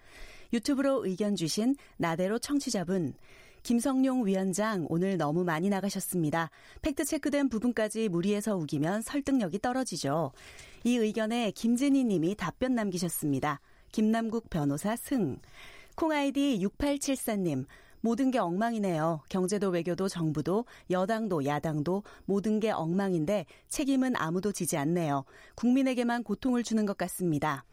[0.53, 3.13] 유튜브로 의견 주신 나대로 청취자분.
[3.63, 6.49] 김성용 위원장 오늘 너무 많이 나가셨습니다.
[6.81, 10.31] 팩트체크된 부분까지 무리해서 우기면 설득력이 떨어지죠.
[10.84, 13.59] 이 의견에 김진희 님이 답변 남기셨습니다.
[13.91, 15.39] 김남국 변호사 승.
[15.95, 17.65] 콩아이디 6874님.
[18.04, 19.22] 모든 게 엉망이네요.
[19.30, 25.24] 경제도 외교도 정부도 여당도 야당도 모든 게 엉망인데 책임은 아무도 지지 않네요.
[25.56, 27.64] 국민에게만 고통을 주는 것 같습니다.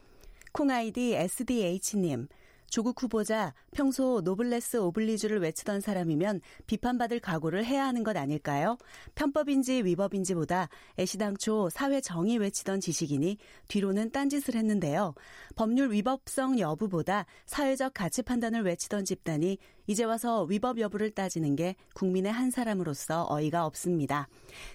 [0.53, 2.29] 콩아이디 SDH님.
[2.71, 8.79] 조국 후보자 평소 노블레스 오블리주를 외치던 사람이면 비판받을 각오를 해야 하는 것 아닐까요?
[9.17, 15.15] 편법인지 위법인지보다 애시당초 사회 정의 외치던 지식인이 뒤로는 딴짓을 했는데요.
[15.57, 19.59] 법률 위법성 여부보다 사회적 가치 판단을 외치던 집단이
[19.91, 24.29] 이제 와서 위법 여부를 따지는 게 국민의 한 사람으로서 어이가 없습니다.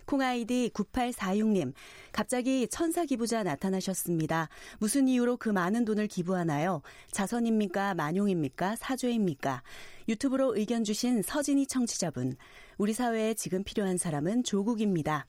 [0.04, 1.72] 콩아이디 9846님,
[2.12, 4.50] 갑자기 천사 기부자 나타나셨습니다.
[4.78, 6.82] 무슨 이유로 그 많은 돈을 기부하나요?
[7.12, 7.94] 자선입니까?
[7.94, 8.76] 만용입니까?
[8.76, 9.64] 사죄입니까?
[10.10, 12.36] 유튜브로 의견 주신 서진희 청취자분,
[12.78, 15.28] 우리 사회에 지금 필요한 사람은 조국입니다.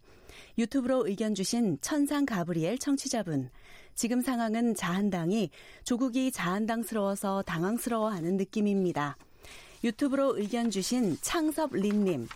[0.58, 3.50] 유튜브로 의견 주신 천상 가브리엘 청취자분.
[3.94, 5.50] 지금 상황은 자한당이
[5.84, 9.16] 조국이 자한당스러워서 당황스러워하는 느낌입니다.
[9.84, 12.28] 유튜브로 의견 주신 창섭 린님.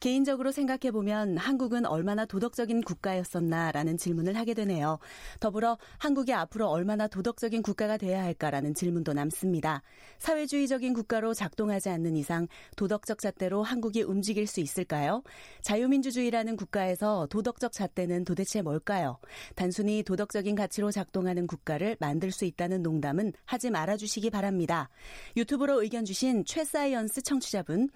[0.00, 4.98] 개인적으로 생각해 보면 한국은 얼마나 도덕적인 국가였었나라는 질문을 하게 되네요.
[5.40, 9.82] 더불어 한국이 앞으로 얼마나 도덕적인 국가가 돼야 할까라는 질문도 남습니다.
[10.18, 15.22] 사회주의적인 국가로 작동하지 않는 이상 도덕적 잣대로 한국이 움직일 수 있을까요?
[15.60, 19.18] 자유민주주의라는 국가에서 도덕적 잣대는 도대체 뭘까요?
[19.54, 24.88] 단순히 도덕적인 가치로 작동하는 국가를 만들 수 있다는 농담은 하지 말아주시기 바랍니다.
[25.36, 27.90] 유튜브로 의견 주신 최사이언스 청취자분,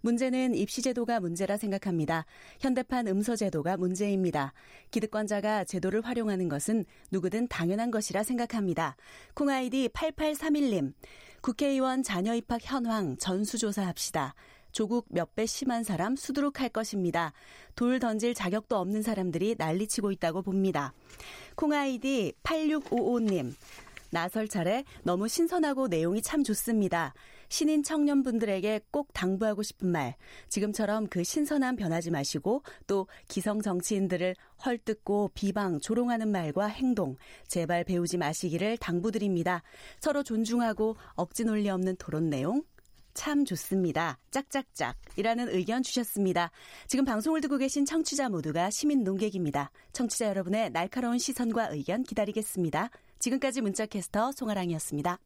[0.00, 2.26] 문제는 입시제도가 문제라 생각합니다.
[2.60, 4.52] 현대판 음서 제도가 문제입니다.
[4.90, 8.96] 기득권자가 제도를 활용하는 것은 누구든 당연한 것이라 생각합니다.
[9.34, 10.92] 콩아이디 8831님,
[11.40, 14.34] 국회의원 자녀 입학 현황 전수조사합시다.
[14.72, 17.32] 조국 몇 배 심한 사람 수두룩 할 것입니다.
[17.74, 20.92] 돌 던질 자격도 없는 사람들이 난리치고 있다고 봅니다.
[21.56, 23.52] 콩아이디 8655님.
[24.10, 27.14] 나설 차례 너무 신선하고 내용이 참 좋습니다.
[27.48, 30.14] 신인 청년분들에게 꼭 당부하고 싶은 말.
[30.48, 34.34] 지금처럼 그 신선함 변하지 마시고 또 기성 정치인들을
[34.64, 37.16] 헐뜯고 비방, 조롱하는 말과 행동
[37.48, 39.62] 제발 배우지 마시기를 당부드립니다.
[40.00, 42.62] 서로 존중하고 억지 논리 없는 토론 내용
[43.14, 44.18] 참 좋습니다.
[44.30, 44.96] 짝짝짝.
[45.16, 46.50] 이라는 의견 주셨습니다.
[46.86, 49.70] 지금 방송을 듣고 계신 청취자 모두가 시민 농객입니다.
[49.92, 52.90] 청취자 여러분의 날카로운 시선과 의견 기다리겠습니다.
[53.20, 55.18] 지금까지 문자캐스터 송아랑이었습니다.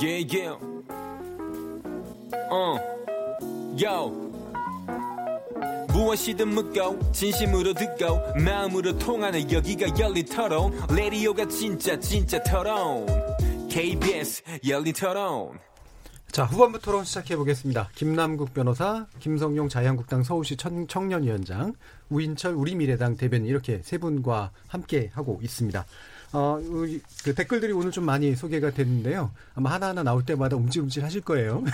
[0.00, 0.56] Yeah, yeah.
[2.50, 2.78] 어,
[3.76, 4.28] yo.
[5.92, 13.06] 무엇이든 묻고 진심으로 듣고 마음으로 통하는 여기가 열린 토론 레디오가 진짜 진짜 토론
[13.68, 15.58] KBS 열린 토론
[16.30, 17.88] 자, 후반부 토론 시작해 보겠습니다.
[17.94, 21.72] 김남국 변호사, 김성용 자유한국당 서울시 청, 청년위원장,
[22.10, 25.84] 우인철 우리미래당 대변인 이렇게 세 분과 함께 하고 있습니다.
[26.34, 26.60] 어,
[27.24, 29.32] 그 댓글들이 오늘 좀 많이 소개가 됐는데요.
[29.54, 31.64] 아마 하나하나 나올 때마다 움찔움찔 하실 거예요.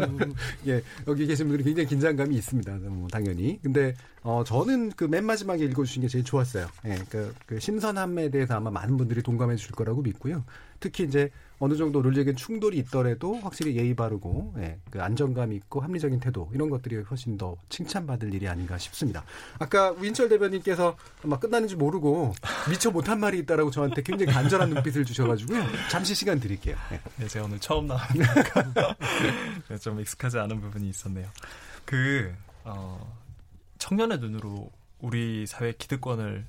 [0.66, 2.72] 예, 여기 계신 분들이 굉장히 긴장감이 있습니다.
[2.88, 3.60] 뭐, 당연히.
[3.62, 6.66] 근데, 어, 저는 그 맨 마지막에 읽어주신 게 제일 좋았어요.
[6.86, 10.44] 예, 그, 그 신선함에 대해서 아마 많은 분들이 동감해 주실 거라고 믿고요.
[10.80, 11.30] 특히 이제
[11.60, 16.70] 어느 정도 논리적인 충돌이 있더라도 확실히 예의 바르고 예, 그 안정감 있고 합리적인 태도 이런
[16.70, 19.24] 것들이 훨씬 더 칭찬받을 일이 아닌가 싶습니다.
[19.58, 22.34] 아까 우인철 대변인께서 아마 끝나는지 모르고
[22.70, 25.62] 미처 못한 말이 있다라고 저한테 굉장히 간절한 눈빛을 주셔가지고요.
[25.90, 26.76] 잠시 시간 드릴게요.
[26.92, 27.00] 예.
[27.16, 27.90] 네, 제가 오늘 처음
[29.68, 31.28] 네, 좀 익숙하지 않은 부분이 있었네요.
[31.84, 32.32] 그
[32.64, 33.16] 어,
[33.78, 36.46] 청년의 눈으로 우리 사회 기득권을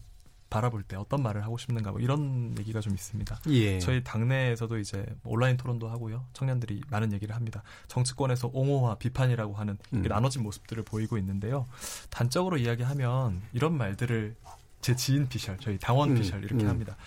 [0.51, 3.39] 바라볼 때 어떤 말을 하고 싶는가 뭐 이런 얘기가 좀 있습니다.
[3.47, 3.79] 예.
[3.79, 6.27] 저희 당내에서도 이제 뭐 온라인 토론도 하고요.
[6.33, 7.63] 청년들이 많은 얘기를 합니다.
[7.87, 10.03] 정치권에서 옹호와 비판이라고 하는 음.
[10.03, 11.67] 나눠진 모습들을 보이고 있는데요.
[12.09, 14.35] 단적으로 이야기하면 이런 말들을
[14.81, 16.69] 제 지인 피셜, 저희 당원 음, 피셜 이렇게 음.
[16.69, 16.97] 합니다.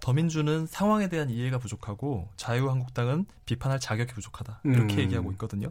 [0.00, 4.62] 더민주는 상황에 대한 이해가 부족하고 자유한국당은 비판할 자격이 부족하다.
[4.64, 4.98] 이렇게 음.
[4.98, 5.70] 얘기하고 있거든요.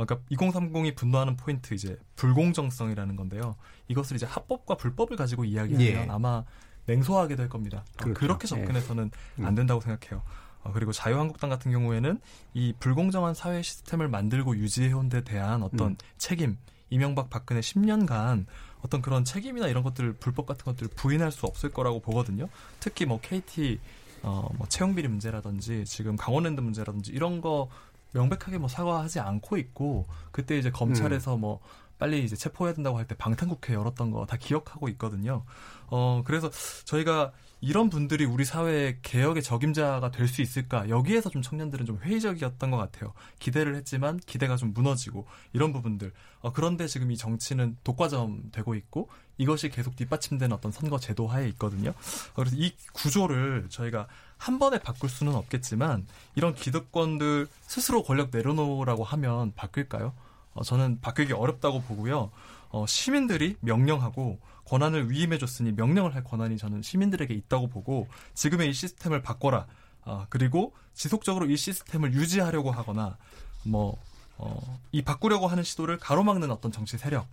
[0.00, 3.56] 어, 그러니까 2030이 분노하는 포인트 이제 불공정성이라는 건데요.
[3.88, 6.06] 이것을 이제 합법과 불법을 가지고 이야기하면 예.
[6.08, 6.44] 아마
[6.86, 7.84] 냉소하게 될 겁니다.
[7.98, 8.18] 어, 그렇죠.
[8.18, 9.44] 그렇게 접근해서는 음.
[9.44, 10.22] 안 된다고 생각해요.
[10.62, 12.18] 어, 그리고 자유한국당 같은 경우에는
[12.54, 15.96] 이 불공정한 사회 시스템을 만들고 유지해온 데 대한 어떤 음.
[16.16, 16.56] 책임,
[16.88, 18.46] 이명박 박근혜 10년간
[18.80, 22.48] 어떤 그런 책임이나 이런 것들 불법 같은 것들을 부인할 수 없을 거라고 보거든요.
[22.80, 23.78] 특히 뭐 KT
[24.22, 27.68] 어, 뭐 채용 비리 문제라든지 지금 강원랜드 문제라든지 이런 거
[28.12, 31.60] 명백하게 뭐 사과하지 않고 있고 그때 이제 검찰에서 뭐
[31.98, 35.44] 빨리 이제 체포해야 된다고 할 때 방탄국회 열었던 거 다 기억하고 있거든요.
[35.88, 36.50] 어, 그래서
[36.84, 40.88] 저희가 이런 분들이 우리 사회의 개혁의 적임자가 될 수 있을까?
[40.88, 43.12] 여기에서 좀 청년들은 좀 회의적이었던 것 같아요.
[43.38, 46.12] 기대를 했지만 기대가 좀 무너지고 이런 부분들.
[46.40, 51.48] 어, 그런데 지금 이 정치는 독과점 되고 있고 이것이 계속 뒷받침되는 어떤 선거 제도 하에
[51.48, 51.90] 있거든요.
[51.90, 51.94] 어,
[52.36, 54.06] 그래서 이 구조를 저희가
[54.40, 60.14] 한 번에 바꿀 수는 없겠지만 이런 기득권들 스스로 권력 내려놓으라고 하면 바뀔까요?
[60.54, 62.30] 어, 저는 바뀌기 어렵다고 보고요.
[62.70, 69.20] 어, 시민들이 명령하고 권한을 위임해줬으니 명령을 할 권한이 저는 시민들에게 있다고 보고 지금의 이 시스템을
[69.20, 69.66] 바꿔라.
[70.06, 73.18] 어, 그리고 지속적으로 이 시스템을 유지하려고 하거나
[73.62, 74.00] 뭐,
[74.38, 77.28] 어, 이 바꾸려고 하는 시도를 가로막는 어떤 정치 세력.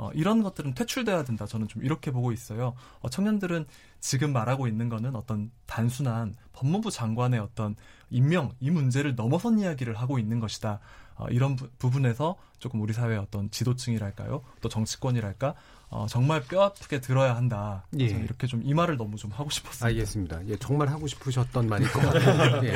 [0.00, 1.44] 어, 이런 것들은 퇴출돼야 된다.
[1.44, 2.74] 저는 좀 이렇게 보고 있어요.
[3.00, 3.66] 어, 청년들은
[4.00, 7.76] 지금 말하고 있는 거는 어떤 단순한 법무부 장관의 어떤
[8.08, 10.80] 임명, 이 문제를 넘어선 이야기를 하고 있는 것이다.
[11.16, 14.40] 어, 이런 부, 부분에서 조금 우리 사회의 어떤 지도층이랄까요?
[14.62, 15.54] 또 정치권이랄까?
[15.92, 17.84] 어, 정말 뼈 아프게 들어야 한다.
[17.98, 18.04] 예.
[18.04, 19.86] 이렇게 좀 이 말을 너무 좀 하고 싶었습니다.
[19.86, 20.46] 알겠습니다.
[20.48, 22.60] 예, 정말 하고 싶으셨던 말일 것 같아요.
[22.64, 22.74] 예,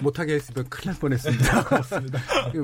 [0.00, 1.64] 못하게 했으면 큰일 날 뻔했습니다.
[1.68, 2.18] 그렇습니다.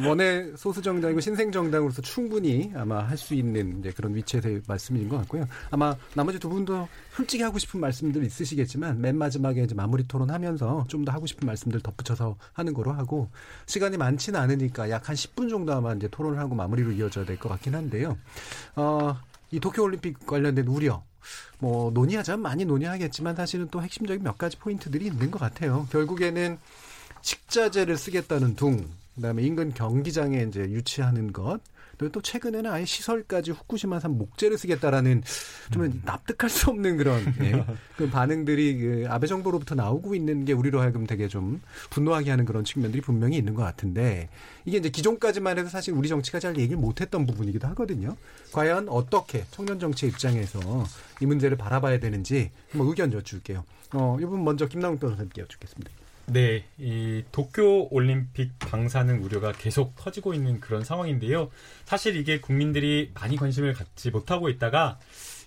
[0.06, 5.46] 원외 소수정당이고 신생정당으로서 충분히 아마 할 수 있는 이제 그런 위치에서의 말씀인 것 같고요.
[5.70, 11.04] 아마 나머지 두 분도 솔직히 하고 싶은 말씀들 있으시겠지만 맨 마지막에 이제 마무리 토론하면서 좀
[11.04, 13.28] 더 하고 싶은 말씀들 덧붙여서 하는 거로 하고
[13.66, 17.48] 시간이 많지는 않으니까 약 한 10분 정도 아마 이제 토론을 하고 마무리로 이어져야 될 것
[17.48, 18.16] 같긴 한데요.
[18.76, 19.16] 어,
[19.52, 21.04] 이 도쿄올림픽 관련된 우려,
[21.58, 25.86] 뭐 논의하자면 많이 논의하겠지만 사실은 또 핵심적인 몇 가지 포인트들이 있는 것 같아요.
[25.92, 26.58] 결국에는
[27.20, 31.60] 식자재를 쓰겠다는 둥, 그다음에 인근 경기장에 이제 유치하는 것,
[32.10, 35.22] 또 최근에는 아예 시설까지 후쿠시마산 목재를 쓰겠다라는
[35.70, 37.64] 좀 납득할 수 없는 그런 예,
[37.96, 42.64] 그 반응들이 그 아베 정부로부터 나오고 있는 게 우리로 하여금 되게 좀 분노하게 하는 그런
[42.64, 44.28] 측면들이 분명히 있는 것 같은데
[44.64, 48.16] 이게 이제 기존까지만 해도 사실 우리 정치가 잘 얘기를 못했던 부분이기도 하거든요.
[48.52, 50.60] 과연 어떻게 청년 정치 입장에서
[51.20, 53.64] 이 문제를 바라봐야 되는지 뭐 의견 여쭐게요.
[53.94, 56.01] 어, 이분 먼저 김남욱 변호사님께 여쭙겠습니다.
[56.32, 61.50] 네, 이 도쿄 올림픽 방사능 우려가 계속 터지고 있는 그런 상황인데요.
[61.84, 64.98] 사실 이게 국민들이 많이 관심을 갖지 못하고 있다가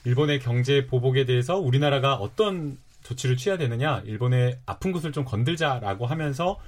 [0.04, 6.60] 일본의 경제 보복에 대해서 우리나라가 어떤 조치를 취해야 되느냐, 일본의 아픈 곳을 좀 건들자라고 하면서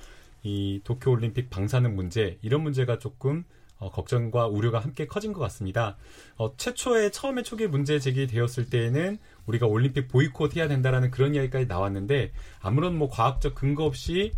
[0.41, 3.43] 이 도쿄 올림픽 방사능 문제 이런 문제가 조금
[3.79, 5.97] 어, 걱정과 우려가 함께 커진 것 같습니다.
[6.37, 12.31] 어, 최초에 처음에 초기에 문제 제기되었을 때에는 우리가 올림픽 보이콧 해야 된다라는 그런 이야기까지 나왔는데
[12.59, 14.31] 아무런 뭐 과학적 근거 없이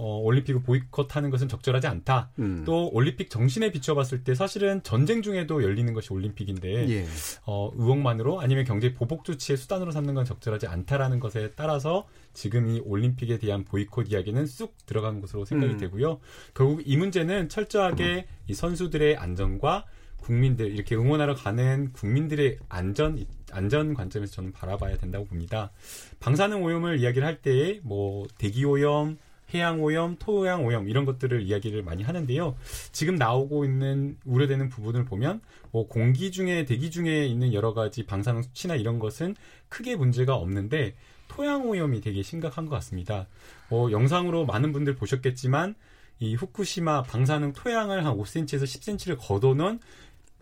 [0.00, 2.30] 어, 올림픽을 보이콧하는 것은 적절하지 않다.
[2.38, 2.62] 음.
[2.64, 7.06] 또 올림픽 정신에 비춰봤을 때 사실은 전쟁 중에도 열리는 것이 올림픽인데 예.
[7.44, 12.80] 어, 의혹만으로 아니면 경제 보복 조치의 수단으로 삼는 건 적절하지 않다라는 것에 따라서 지금 이
[12.80, 15.78] 올림픽에 대한 보이콧 이야기는 쑥 들어간 것으로 생각이 음.
[15.78, 16.18] 되고요.
[16.54, 19.84] 결국 이 문제는 철저하게 이 선수들의 안전과
[20.16, 25.72] 국민들 이렇게 응원하러 가는 국민들의 안전 안전 관점에서 저는 바라봐야 된다고 봅니다.
[26.20, 29.18] 방사능 오염을 이야기를 할 때 뭐 대기 오염,
[29.54, 32.56] 해양 오염, 토양 오염 이런 것들을 이야기를 많이 하는데요.
[32.92, 35.40] 지금 나오고 있는 우려되는 부분을 보면
[35.70, 39.36] 뭐 공기 중에 대기 중에 있는 여러 가지 방사능 수치나 이런 것은
[39.68, 40.94] 크게 문제가 없는데
[41.28, 43.26] 토양 오염이 되게 심각한 것 같습니다.
[43.70, 45.74] 어, 영상으로 많은 분들 보셨겠지만
[46.18, 49.80] 이 후쿠시마 방사능 토양을 한 5cm에서 10cm를 걷어놓은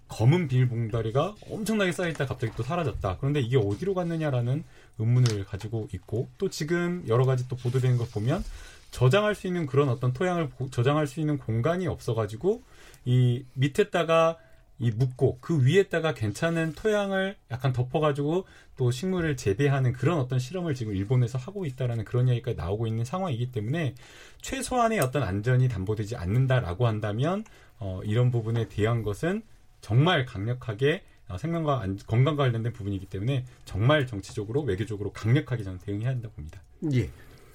[0.09, 3.18] 검은 비닐봉다리가 엄청나게 쌓여있다 갑자기 또 사라졌다.
[3.18, 4.64] 그런데 이게 어디로 갔느냐라는
[4.98, 8.42] 의문을 가지고 있고 또 지금 여러 가지 또 보도되는 걸 보면
[8.91, 12.62] 저장할 수 있는 그런 어떤 토양을 저장할 수 있는 공간이 없어가지고
[13.05, 14.39] 이 밑에다가
[14.80, 20.95] 이 묻고 그 위에다가 괜찮은 토양을 약간 덮어가지고 또 식물을 재배하는 그런 어떤 실험을 지금
[20.95, 23.95] 일본에서 하고 있다라는 그런 이야기가 나오고 있는 상황이기 때문에
[24.41, 27.45] 최소한의 어떤 안전이 담보되지 않는다라고 한다면
[27.80, 29.43] 어, 이런 부분에 대한 것은
[29.80, 36.11] 정말 강력하게 어, 생명과 안, 건강과 관련된 부분이기 때문에 정말 정치적으로 외교적으로 강력하게 저는 대응해야
[36.11, 36.62] 한다고 봅니다.
[36.93, 37.11] 예.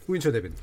[0.07, 0.55] 우인철 대변인.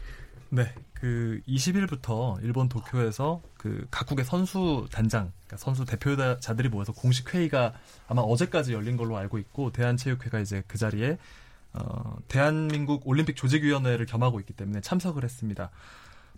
[0.51, 7.73] 네, 그 20일부터 일본 도쿄에서 그 각국의 선수 단장, 그러니까 선수 대표자들이 모여서 공식 회의가
[8.09, 11.19] 아마 어제까지 열린 걸로 알고 있고 대한체육회가 이제 그 자리에
[11.73, 15.71] 어, 대한민국 올림픽 조직위원회를 겸하고 있기 때문에 참석을 했습니다.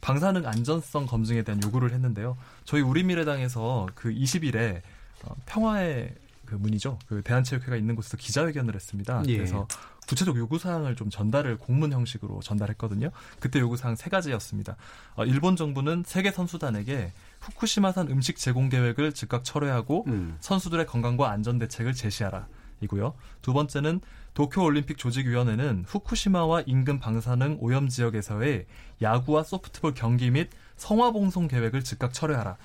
[0.02, 2.36] 방사능 안전성 검증에 대한 요구를 했는데요.
[2.64, 4.82] 저희 우리미래당에서 그 20일에
[5.24, 6.98] 어, 평화의 그 문이죠.
[7.06, 9.22] 그 대한체육회가 있는 곳에서 기자회견을 했습니다.
[9.28, 9.36] 예.
[9.36, 9.66] 그래서
[10.06, 13.10] 구체적 요구사항을 좀 전달을 공문 형식으로 전달했거든요.
[13.40, 14.76] 그때 요구사항 세 가지였습니다.
[15.14, 20.36] 어, 일본 정부는 세계 선수단에게 후쿠시마산 음식 제공 계획을 즉각 철회하고 음.
[20.40, 22.46] 선수들의 건강과 안전 대책을 제시하라.
[22.80, 23.14] 이고요.
[23.42, 24.00] 두 번째는
[24.34, 28.66] 도쿄올림픽 조직위원회는 후쿠시마와 인근 방사능 오염 지역에서의
[29.00, 32.56] 야구와 소프트볼 경기 및 성화봉송 계획을 즉각 철회하라.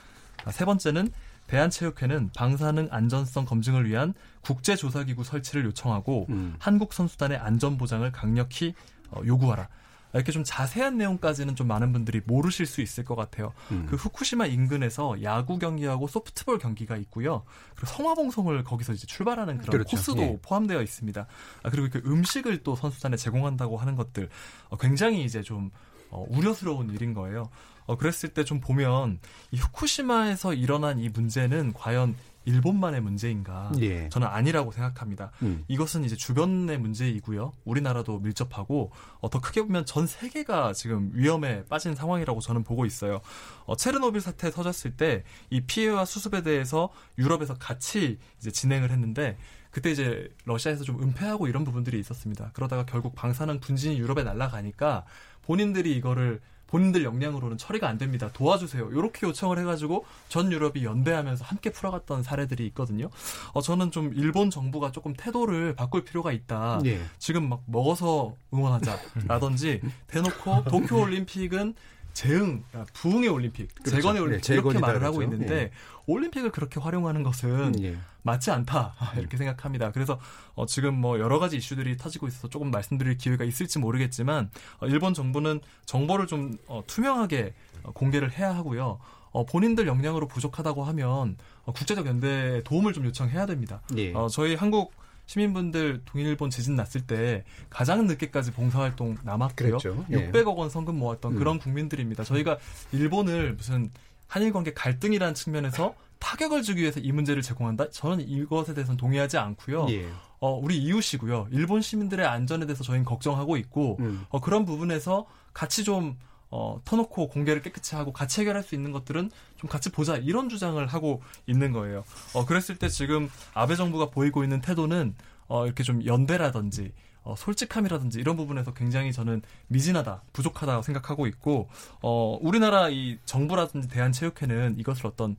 [0.45, 1.11] 아, 세 번째는
[1.47, 6.55] 대한체육회는 방사능 안전성 검증을 위한 국제조사기구 설치를 요청하고 음.
[6.59, 8.73] 한국 선수단의 안전 보장을 강력히
[9.09, 9.67] 어, 요구하라.
[10.13, 13.53] 이렇게 좀 자세한 내용까지는 좀 많은 분들이 모르실 수 있을 것 같아요.
[13.71, 13.85] 음.
[13.89, 17.43] 그 후쿠시마 인근에서 야구 경기하고 소프트볼 경기가 있고요.
[17.75, 19.95] 그리고 성화봉송을 거기서 이제 출발하는 그런 그렇죠.
[19.95, 20.39] 코스도 예.
[20.41, 21.27] 포함되어 있습니다.
[21.63, 24.29] 아, 그리고 그 음식을 또 선수단에 제공한다고 하는 것들
[24.69, 25.71] 어, 굉장히 이제 좀
[26.09, 27.49] 어, 우려스러운 일인 거예요.
[27.88, 29.19] 어, 그랬을 때 좀 보면
[29.51, 32.15] 이 후쿠시마에서 일어난 이 문제는 과연
[32.45, 33.73] 일본만의 문제인가?
[33.81, 34.07] 예.
[34.07, 35.31] 저는 아니라고 생각합니다.
[35.41, 35.65] 음.
[35.67, 37.51] 이것은 이제 주변의 문제이고요.
[37.65, 43.19] 우리나라도 밀접하고 어, 더 크게 보면 전 세계가 지금 위험에 빠진 상황이라고 저는 보고 있어요.
[43.65, 49.38] 어, 체르노빌 사태 터졌을 때 이 피해와 수습에 대해서 유럽에서 같이 이제 진행을 했는데
[49.71, 52.51] 그때 이제 러시아에서 좀 은폐하고 이런 부분들이 있었습니다.
[52.53, 55.03] 그러다가 결국 방사능 분진이 유럽에 날아가니까
[55.41, 58.30] 본인들이 이거를 본인들 역량으로는 처리가 안 됩니다.
[58.34, 58.89] 도와주세요.
[58.91, 63.09] 이렇게 요청을 해가지고 전 유럽이 연대하면서 함께 풀어갔던 사례들이 있거든요.
[63.53, 66.82] 어, 저는 좀 일본 정부가 조금 태도를 바꿀 필요가 있다.
[66.86, 66.99] 예.
[67.18, 71.76] 지금 막 먹어서 응원하자라든지 대놓고 도쿄 올림픽은
[72.18, 73.91] 재응, 그러니까 부흥의 올림픽, 그렇죠.
[73.91, 75.36] 재건의 네, 올림픽 이렇게 재건이다 말을 하고 그러죠.
[75.36, 75.72] 있는데 예.
[76.07, 77.95] 올림픽을 그렇게 활용하는 것은 예.
[78.24, 79.91] 맞지 않다 이렇게 생각합니다.
[79.91, 80.20] 그래서
[80.55, 84.49] 어, 지금 뭐 여러 가지 이슈들이 터지고 있어서 조금 말씀드릴 기회가 있을지 모르겠지만
[84.80, 87.53] 어, 일본 정부는 정보를 좀 어, 투명하게
[87.84, 88.97] 어, 공개를 해야 하고요.
[89.30, 93.84] 어, 본인들 역량으로 부족하다고 하면 어, 국제적 연대에 도움을 좀 요청해야 됩니다.
[93.95, 94.11] 예.
[94.15, 94.91] 어, 저희 한국
[95.28, 99.78] 시민분들 동일본 지진 났을 때 가장 늦게까지 봉사활동 남았고요.
[99.78, 100.05] 그랬죠.
[100.11, 100.32] 예.
[100.32, 101.38] 600억 원 성금 모았던 음.
[101.38, 102.23] 그런 국민들입니다.
[102.23, 102.57] 저희가
[102.91, 103.91] 일본을 무슨
[104.28, 107.89] 한일 관계 갈등이라는 측면에서 타격을 주기 위해서 이 문제를 제공한다?
[107.91, 109.88] 저는 이것에 대해서는 동의하지 않고요.
[109.89, 110.07] 예.
[110.39, 111.49] 어, 우리 이웃이고요.
[111.51, 114.25] 일본 시민들의 안전에 대해서 저희는 걱정하고 있고 음.
[114.30, 116.17] 어, 그런 부분에서 같이 좀
[116.49, 120.85] 어, 터놓고 공개를 깨끗이 하고 같이 해결할 수 있는 것들은 좀 같이 보자 이런 주장을
[120.87, 122.03] 하고 있는 거예요.
[122.33, 125.15] 어, 그랬을 때 지금 아베 정부가 보이고 있는 태도는
[125.47, 126.91] 어, 이렇게 좀 연대라든지
[127.23, 131.67] 어, 솔직함이라든지 이런 부분에서 굉장히 저는 미진하다, 부족하다고 생각하고 있고
[132.01, 135.35] 어, 우리나라 이 정부라든지 대한체육회는 이것을 어떤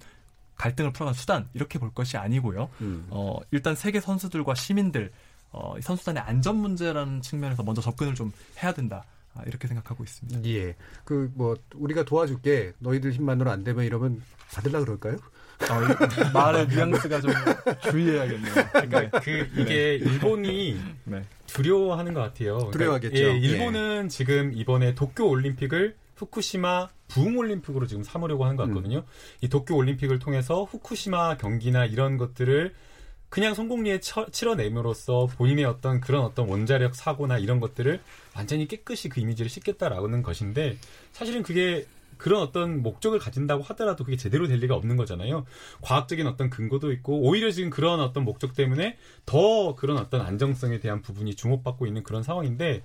[0.56, 2.68] 갈등을 풀어가는 수단 이렇게 볼 것이 아니고요.
[2.82, 3.06] 음.
[3.09, 5.11] 어, 일단 세계 선수들과 시민들
[5.50, 8.32] 어, 이 선수단의 안전 문제라는 측면에서 먼저 접근을 좀
[8.62, 9.04] 해야 된다.
[9.35, 10.49] 아, 이렇게 생각하고 있습니다.
[10.51, 10.74] 예.
[11.05, 12.72] 그 뭐 우리가 도와줄게.
[12.79, 14.22] 너희들 힘만으로 안 되면 이러면
[14.53, 15.14] 받을라 그럴까요?
[15.14, 15.83] 어,
[16.29, 17.33] 이 말의 뉘앙스가 좀
[17.91, 18.55] 주의해야겠네요.
[18.72, 21.24] 그러니까 그 이게 일본이 네.
[21.47, 22.70] 두려워하는 것 같아요.
[22.70, 23.16] 그러니까 두려워하겠죠.
[23.16, 29.05] 예, 일본은 지금 이번에 도쿄 올림픽을 후쿠시마 부흥 올림픽으로 지금 삼으려고 하는 것 같거든요.
[29.41, 32.74] 이 도쿄 올림픽을 통해서 후쿠시마 경기나 이런 것들을
[33.29, 38.01] 그냥 성공리에 처- 치러냄으로써 본인의 어떤 그런 어떤 원자력 사고나 이런 것들을
[38.39, 40.78] 완전히 깨끗이 그 이미지를 씻겠다라는 것인데
[41.11, 41.86] 사실은 그게
[42.18, 45.45] 그런 어떤 목적을 가진다고 하더라도 그게 제대로 될 리가 없는 거잖아요.
[45.80, 51.03] 과학적인 어떤 근거도 있고 오히려 지금 그런 어떤 목적 때문에 더 그런 어떤 안정성에 대한
[51.03, 52.82] 부분이 주목받고 있는 그런 상황인데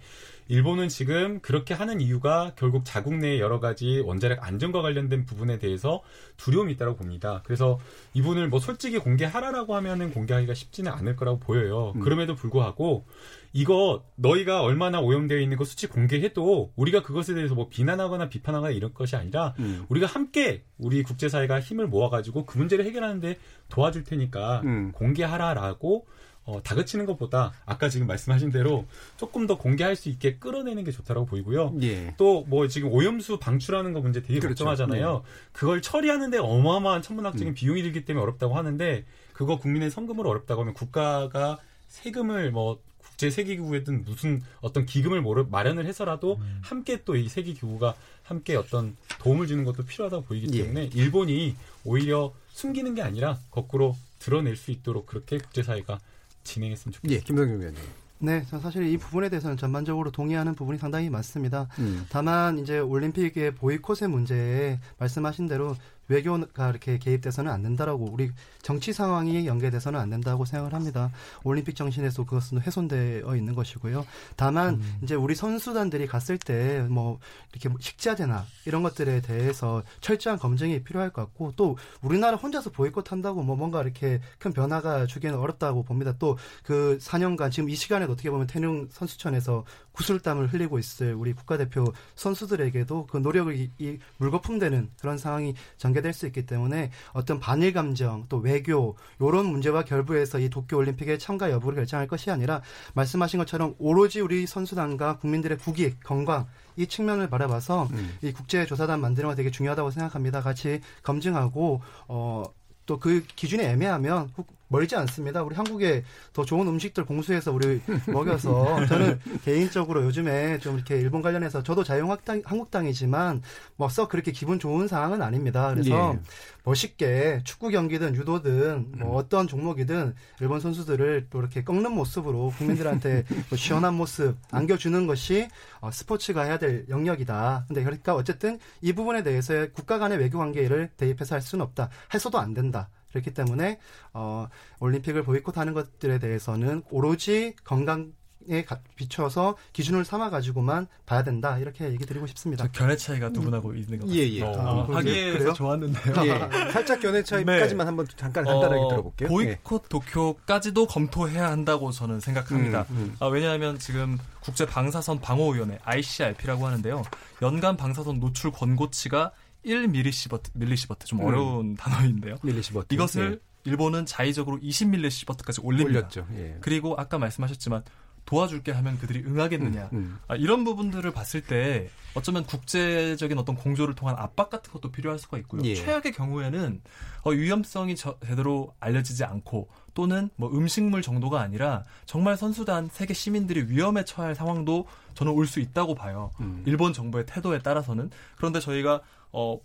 [0.48, 6.02] 일본은 지금 그렇게 하는 이유가 결국 자국 내 여러 가지 원자력 안전과 관련된 부분에 대해서
[6.38, 7.42] 두려움이 있다고 봅니다.
[7.46, 7.80] 그래서
[8.14, 11.94] 이분을 뭐 솔직히 공개하라라고 하면은 공개하기가 쉽지는 않을 거라고 보여요.
[11.96, 12.02] 음.
[12.02, 13.06] 그럼에도 불구하고
[13.54, 18.94] 이거 너희가 얼마나 오염되어 있는 거 수치 공개해도 우리가 그것에 대해서 뭐 비난하거나 비판하거나 이런
[18.94, 19.86] 것이 아니라 음.
[19.90, 23.38] 우리가 함께 우리 국제사회가 힘을 모아가지고 그 문제를 해결하는데
[23.70, 24.92] 도와줄 테니까 음.
[24.94, 26.08] 공개하라라고
[26.46, 28.86] 어, 다그치는 것보다 아까 지금 말씀하신 대로
[29.18, 31.76] 조금 더 공개할 수 있게 끌어내는 게 좋다라고 보이고요.
[31.82, 32.14] 예.
[32.18, 34.66] 또뭐 지금 오염수 방출하는 거 문제 되게 그렇죠.
[34.66, 35.24] 걱정하잖아요.
[35.54, 37.54] 그걸 처리하는데 어마어마한 천문학적인 음.
[37.54, 44.04] 비용이 들기 때문에 어렵다고 하는데 그거 국민의 성금으로 어렵다고 하면 국가가 세금을 뭐 국제 세계기구에든
[44.04, 46.60] 무슨 어떤 기금을 마련을 해서라도 음.
[46.62, 50.64] 함께 또 이 세계기구가 함께 어떤 도움을 주는 것도 필요하다고 보이기 예.
[50.64, 56.00] 때문에 일본이 오히려 숨기는 게 아니라 거꾸로 드러낼 수 있도록 그렇게 국제사회가
[56.44, 57.22] 진행했으면 좋겠습니다.
[57.22, 57.82] 예, 김성경 위원님.
[58.20, 61.68] 네, 저 사실 이 부분에 대해서는 전반적으로 동의하는 부분이 상당히 많습니다.
[61.80, 62.06] 음.
[62.10, 65.76] 다만 이제 올림픽의 보이콧의 문제에 말씀하신 대로
[66.08, 68.32] 외교가 이렇게 개입돼서는 안 된다라고 우리
[68.62, 71.12] 정치 상황이 연계돼서는 안 된다고 생각을 합니다.
[71.44, 74.06] 올림픽 정신에서 그것은 훼손되어 있는 것이고요.
[74.36, 77.20] 다만 이제 우리 선수단들이 갔을 때 뭐
[77.52, 83.12] 이렇게 뭐 식자재나 이런 것들에 대해서 철저한 검증이 필요할 것 같고 또 우리나라 혼자서 보이콧
[83.12, 86.14] 한다고 뭐 뭔가 이렇게 큰 변화가 주기는 어렵다고 봅니다.
[86.20, 91.86] 또 그 4년간 지금 이 시간에도 어떻게 보면 태릉 선수촌에서 구슬땀을 흘리고 있을 우리 국가대표
[92.16, 98.26] 선수들에게도 그 노력을 이, 이 물거품되는 그런 상황이 전개될 수 있기 때문에 어떤 반일 감정
[98.30, 102.62] 또 외교 이런 문제와 결부해서 이 도쿄 올림픽에 참가 여부를 결정할 것이 아니라
[102.94, 108.18] 말씀하신 것처럼 오로지 우리 선수단과 국민들의 국익 건강 이 측면을 바라봐서 음.
[108.24, 110.42] 이 국제 조사단 만드는 거 되게 중요하다고 생각합니다.
[110.42, 112.44] 같이 검증하고 어.
[112.86, 115.44] 또 그 기준이 애매하면 혹- 멀지 않습니다.
[115.44, 116.04] 우리 한국에
[116.34, 122.42] 더 좋은 음식들 공수해서 우리 먹여서 저는 개인적으로 요즘에 좀 이렇게 일본 관련해서 저도 자유한국당
[122.44, 123.44] 한국당이지만
[123.76, 125.70] 뭐썩 그렇게 기분 좋은 상황은 아닙니다.
[125.70, 126.20] 그래서 예.
[126.64, 133.58] 멋있게 축구 경기든 유도든 뭐 어떤 종목이든 일본 선수들을 또 이렇게 꺾는 모습으로 국민들한테 뭐
[133.58, 135.50] 시원한 모습 안겨주는 것이
[135.82, 137.66] 어, 스포츠가 해야 될 영역이다.
[137.68, 141.90] 근데 그러니까 어쨌든 이 부분에 대해서 국가 간의 외교 관계를 대입해서 할 수는 없다.
[142.12, 142.90] 해서도 안 된다.
[143.14, 143.80] 그렇기 때문에
[144.14, 144.48] 어,
[144.80, 148.12] 올림픽을 보이콧하는 것들에 대해서는 오로지 건강
[148.50, 152.66] 에 가- 비춰서 기준을 삼아 가지고만 봐야 된다 이렇게 얘기 드리고 싶습니다.
[152.66, 154.36] 저 견해 차이가 두 분하고 있는 것 예, 같습니다.
[154.36, 154.42] 예.
[154.44, 154.98] 어, 아, 그러세요?
[154.98, 155.54] 하기에서?
[155.54, 156.14] 좋았는데요.
[156.26, 156.40] 예.
[156.74, 159.28] 살짝 견해 차이까지만 한번 잠깐 간단하게 어, 들어볼게요.
[159.28, 159.30] 예.
[159.30, 162.86] 보이콧 도쿄까지도 검토해야 한다고 저는 생각합니다.
[162.90, 163.16] 음, 음.
[163.22, 167.04] 아, 왜냐하면 지금 국제 방사선 방어위원회 ICRP라고 하는데요.
[167.42, 169.32] 연간 방사선 노출 권고치가
[169.66, 171.26] 1밀리시버트, 밀리시버트 좀 음.
[171.26, 172.36] 어려운 단어인데요.
[172.44, 172.94] 밀리시버트.
[172.94, 175.66] 이것을 일본은 자의적으로 20밀리시버트까지 예.
[175.66, 176.00] 올립니다.
[176.00, 176.28] 올렸죠.
[176.36, 176.58] 예.
[176.62, 177.84] 그리고 아까 말씀하셨지만
[178.26, 179.90] 도와줄게 하면 그들이 응하겠느냐.
[179.92, 180.18] 음.
[180.30, 185.38] 아, 이런 부분들을 봤을 때 어쩌면 국제적인 어떤 공조를 통한 압박 같은 것도 필요할 수가
[185.40, 185.62] 있고요.
[185.66, 185.76] 예.
[185.76, 186.82] 최악의 경우에는
[187.24, 193.64] 어, 위험성이 저- 제대로 알려지지 않고 또는 뭐 음식물 정도가 아니라 정말 선수단 세계 시민들이
[193.68, 196.32] 위험에 처할 상황도 저는 올 수 있다고 봐요.
[196.40, 196.64] 음.
[196.66, 199.02] 일본 정부의 태도에 따라서는 그런데 저희가
[199.34, 199.60] 어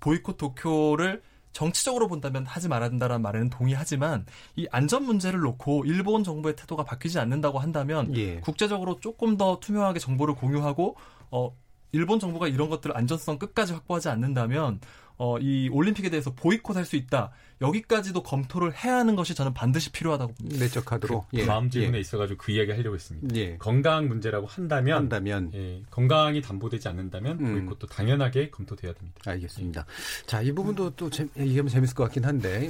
[0.00, 4.24] 보이콧 도쿄를 정치적으로 본다면 하지 말아야 된다는 말에는 동의하지만
[4.56, 8.40] 이 안전 문제를 놓고 일본 정부의 태도가 바뀌지 않는다고 한다면 예.
[8.40, 10.96] 국제적으로 조금 더 투명하게 정보를 공유하고
[11.30, 11.56] 어
[11.92, 14.80] 일본 정부가 이런 것들 안전성 끝까지 확보하지 않는다면
[15.18, 17.30] 어 이 올림픽에 대해서 보이콧할 수 있다.
[17.60, 20.58] 여기까지도 검토를 해야 하는 것이 저는 반드시 필요하다고 봅니다.
[20.58, 21.26] 내적 카드로.
[21.30, 23.36] 그 다음 질문에 있어가지고 그 이야기 하려고 했습니다.
[23.36, 23.56] 예.
[23.58, 27.52] 건강 문제라고 한다면, 한다면 예, 건강이 담보되지 않는다면 음.
[27.52, 29.20] 보이콧도 당연하게 검토돼야 됩니다.
[29.26, 29.84] 알겠습니다.
[30.26, 32.68] 자, 이 부분도 또 재, 얘기하면 재밌을 것 같긴 한데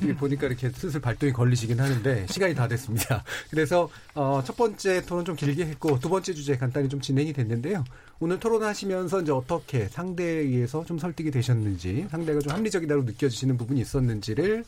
[0.00, 3.22] 보- 보니까 이렇게 슬슬 발동이 걸리시긴 하는데 시간이 다 됐습니다.
[3.50, 7.84] 그래서 어, 첫 번째 토론 좀 길게 했고 두 번째 주제 간단히 좀 진행이 됐는데요.
[8.18, 14.31] 오늘 토론하시면서 이제 어떻게 상대에 의해서 좀 설득이 되셨는지 상대가 좀 합리적이다고 느껴지시는 부분이 있었는지
[14.34, 14.64] 를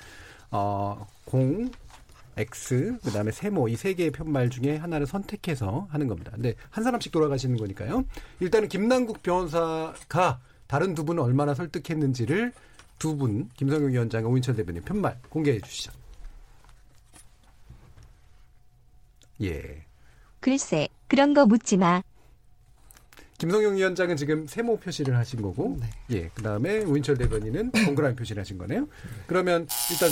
[0.51, 1.71] 어, 공
[2.37, 6.33] X 그 다음에 세모 이 세 개의 편말 중에 하나를 선택해서 하는 겁니다.
[6.35, 8.05] 근데 한 사람씩 돌아가시는 거니까요.
[8.41, 12.53] 일단은 김남국 변호사가 다른 두 분을 얼마나 설득했는지를
[12.99, 15.93] 두 분 김성용 위원장과 오인철 대변인 편말 공개해 주시죠.
[19.43, 19.85] 예.
[20.41, 22.03] 글쎄, 그런 거 묻지 마.
[23.45, 26.17] 김성용 위원장은 지금 세모 표시를 하신 거고, 네.
[26.17, 26.31] 예.
[26.35, 28.89] 그 다음에 오인철 대변인은 동그라미 표시를 하신 거네요.
[29.27, 30.09] 그러면 일단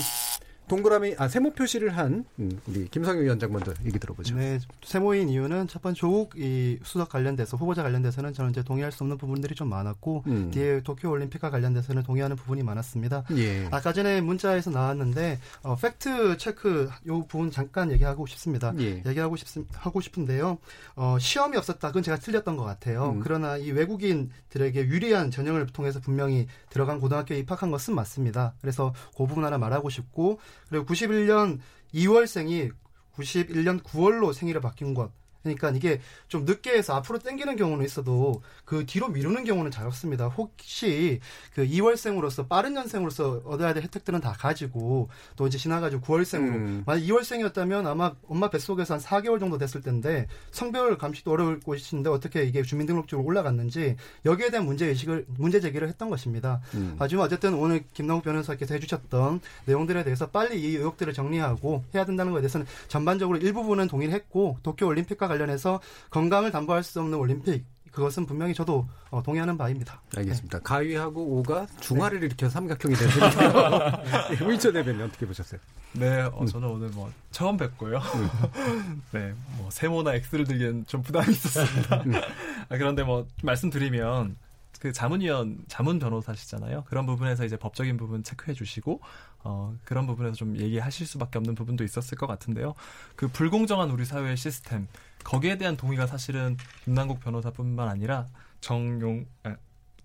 [0.69, 4.35] 동그라미 아 세모 표시를 한 음, 우리 김성용 위원장 먼저 얘기 들어보죠.
[4.37, 9.05] 네, 세모인 이유는 첫 번째 조국 이 수석 관련돼서 후보자 관련돼서는 저는 이제 동의할 수
[9.05, 10.51] 없는 부분들이 좀 많았고 음.
[10.51, 13.25] 뒤에 도쿄 올림픽과 관련돼서는 동의하는 부분이 많았습니다.
[13.37, 13.67] 예.
[13.71, 18.73] 아까 전에 문자에서 나왔는데 어, 팩트 체크 요 부분 잠깐 얘기하고 싶습니다.
[18.79, 19.03] 예.
[19.05, 20.59] 얘기하고 싶 하고 싶은데요.
[20.97, 21.89] 어, 시험이 없었다.
[21.89, 23.11] 그건 제가 틀렸던 것 같아요.
[23.11, 23.21] 음.
[23.23, 28.55] 그러나 이 외국인들에게 유리한 전형을 통해서 분명히 들어간 고등학교에 입학한 것은 맞습니다.
[28.61, 30.39] 그래서 그 부분 하나 말하고 싶고
[30.69, 31.59] 그리고 91년
[31.95, 32.73] 2월생이
[33.15, 35.13] 91년 9월로 생일을 바뀐 것.
[35.43, 40.29] 그러니까 이게 좀 늦게 해서 앞으로 땡기는 경우는 있어도 그 뒤로 미루는 경우는 잘 없습니다.
[40.29, 41.21] 혹시
[41.55, 46.83] 그 2월생으로서 빠른 년생으로서 얻어야 될 혜택들은 다 가지고 또 이제 지나가지고 9월생으로 음.
[46.87, 52.45] 만약 2월생이었다면 아마 엄마 뱃속에서 한 4개월 정도 됐을 텐데 성별 감식도 어려울 곳인데 어떻게
[52.45, 56.61] 이게 주민등록증으로 올라갔는지 여기에 대한 문제 의식을 문제 제기를 했던 것입니다.
[56.75, 56.97] 음.
[56.99, 62.43] 하지만 어쨌든 오늘 김남욱 변호사께서 해주셨던 내용들에 대해서 빨리 이 의혹들을 정리하고 해야 된다는 것에
[62.43, 65.81] 대해서는 전반적으로 일부분은 동의를 했고 도쿄 올림픽과 관련해서
[66.11, 70.01] 건강을 담보할 수 없는 올림픽 그것은 분명히 저도 어, 동의하는 바입니다.
[70.17, 70.61] 알겠습니다.
[70.61, 73.93] 가위하고 5가 중화를 일으켜 삼각형이 되는 셈인데요.
[74.33, 75.61] 예, 우인철 대변인 어떻게 보셨어요?
[75.93, 78.01] 네, 어, 저는 오늘 뭐 처음 뵙고요.
[79.13, 82.03] 네, 뭐 세모나 X를 들기엔 좀 부담이 있었습니다.
[82.71, 84.37] 아, 그런데 뭐 말씀드리면
[84.81, 86.85] 그 자문위원 자문 변호사시잖아요.
[86.89, 89.01] 그런 부분에서 이제 법적인 부분 체크해 주시고
[89.45, 92.75] 어, 그런 부분에서 좀 얘기하실 수밖에 없는 부분도 있었을 것 같은데요.
[93.15, 94.89] 그 불공정한 우리 사회의 시스템
[95.25, 98.27] 거기에 대한 동의가 사실은 김남국 변호사뿐만 아니라
[98.61, 99.57] 정용 아,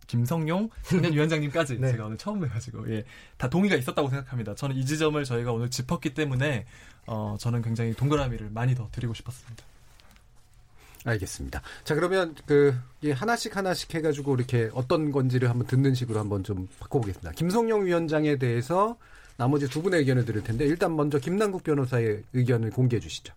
[0.07, 1.91] 김성용 청년 위원장님까지 네.
[1.91, 3.03] 제가 오늘 처음 뵈가지고 예,
[3.37, 4.55] 다 동의가 있었다고 생각합니다.
[4.55, 6.65] 저는 이 지점을 저희가 오늘 짚었기 때문에
[7.05, 9.63] 어, 저는 굉장히 동그라미를 많이 더 드리고 싶었습니다.
[11.05, 11.61] 알겠습니다.
[11.83, 17.31] 자 그러면 그이 하나씩 하나씩 해가지고 이렇게 어떤 건지를 한번 듣는 식으로 한번 좀 바꿔보겠습니다.
[17.31, 18.97] 김성용 위원장에 대해서
[19.37, 23.33] 나머지 두 분의 의견을 들을 텐데 일단 먼저 김남국 변호사의 의견을 공개해 주시죠.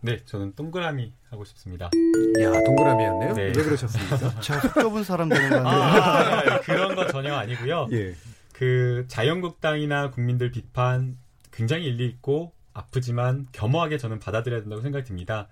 [0.00, 1.86] 네, 저는 동그라미 하고 싶습니다.
[1.86, 3.34] 야 동그라미였네요.
[3.34, 3.42] 네.
[3.46, 4.38] 왜 그러셨습니까?
[4.40, 6.40] 제가 속 좁은 사람 되는 거 아?
[6.40, 7.88] 아, 그런 거 전혀 아니고요.
[7.92, 8.14] 예.
[8.52, 11.16] 그 자유한국당이나 국민들 비판
[11.50, 15.48] 굉장히 일리 있고 아프지만 겸허하게 저는 받아들여야 된다고 생각이 듭니다.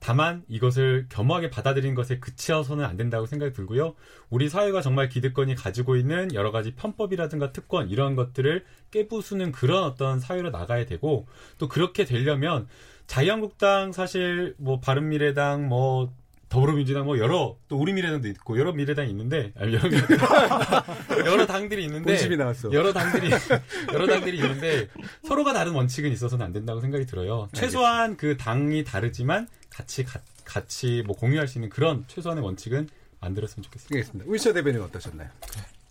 [0.00, 3.94] 다만 이것을 겸허하게 받아들이는 것에 그치어서는 안 된다고 생각이 들고요.
[4.30, 10.20] 우리 사회가 정말 기득권이 가지고 있는 여러 가지 편법이라든가 특권 이러한 것들을 깨부수는 그런 어떤
[10.20, 11.26] 사회로 나가야 되고
[11.58, 12.68] 또 그렇게 되려면
[13.06, 16.12] 자유한국당 사실 뭐 바른미래당 뭐
[16.48, 19.88] 더불어민주당 뭐 여러 또 우리 미래당도 있고 여러 미래당이 있는데 아니 여러
[21.26, 22.12] 여러 당들이 있는데.
[22.72, 23.30] 여러 당들이
[23.92, 24.88] 여러 당들이 있는데
[25.26, 27.48] 서로가 다른 원칙은 있어서는 안 된다고 생각이 들어요.
[27.52, 29.46] 최소한 그 당이 다르지만
[29.78, 32.88] 같이 가- 같이 뭐 공유할 수 있는 그런 최소한의 원칙은
[33.20, 33.94] 만들었으면 좋겠습니다.
[33.94, 34.28] 알겠습니다.
[34.30, 35.28] 우인철 대변인 어떠셨나요?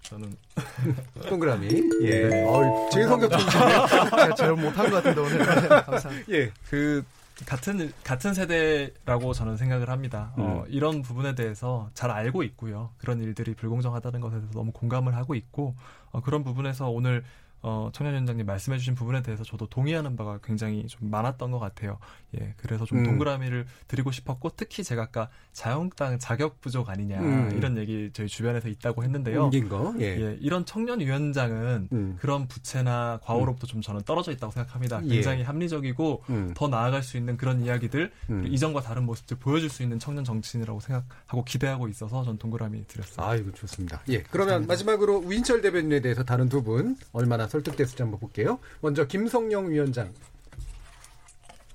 [0.02, 0.36] 저는
[1.30, 1.68] 동그라미.
[2.02, 2.28] 예.
[2.28, 2.44] 네.
[2.46, 3.88] 어우, 제일 성격 좋으시네요.
[3.88, 6.32] 제가 제일 못한 것 같은데 오늘 네, 감사합니다.
[6.34, 6.52] 예.
[6.70, 7.04] 그
[7.46, 10.34] 같은 같은 세대라고 저는 생각을 합니다.
[10.36, 12.90] 어, 이런 부분에 대해서 잘 알고 있고요.
[12.98, 15.76] 그런 일들이 불공정하다는 것에 대해서 너무 공감을 하고 있고
[16.12, 17.24] 어, 그런 부분에서 오늘
[17.62, 21.98] 어, 청년위원장님 말씀해주신 부분에 대해서 저도 동의하는 바가 굉장히 좀 많았던 것 같아요.
[22.40, 23.04] 예, 그래서 좀 음.
[23.04, 27.52] 동그라미를 드리고 싶었고 특히 제가 아까 자유한국당 자격 부족 아니냐 음.
[27.56, 29.50] 이런 얘기 저희 주변에서 있다고 했는데요.
[29.70, 29.96] 거.
[30.00, 30.04] 예.
[30.06, 32.18] 예, 이런 청년위원장은 음.
[32.20, 35.02] 그런 부채나 과오로부터 좀 저는 떨어져 있다고 생각합니다.
[35.06, 35.10] 예.
[35.10, 36.54] 굉장히 합리적이고 음.
[36.56, 38.46] 더 나아갈 수 있는 그런 이야기들 음.
[38.48, 43.26] 이전과 다른 모습들 보여줄 수 있는 청년 정치인이라고 생각하고 기대하고 있어서 전 동그라미 드렸어요.
[43.26, 44.02] 아이고 좋습니다.
[44.10, 44.22] 예.
[44.24, 48.60] 그러면 마지막으로 우인철 대변인에 대해서 다른 두 분 얼마나 설득됐을지 한번 볼게요.
[48.82, 50.14] 먼저 김성영 위원장.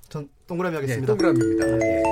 [0.09, 1.07] 전 동그라미 예, 하겠습니다.
[1.15, 1.87] 동그라미입니다.
[1.87, 2.03] 예.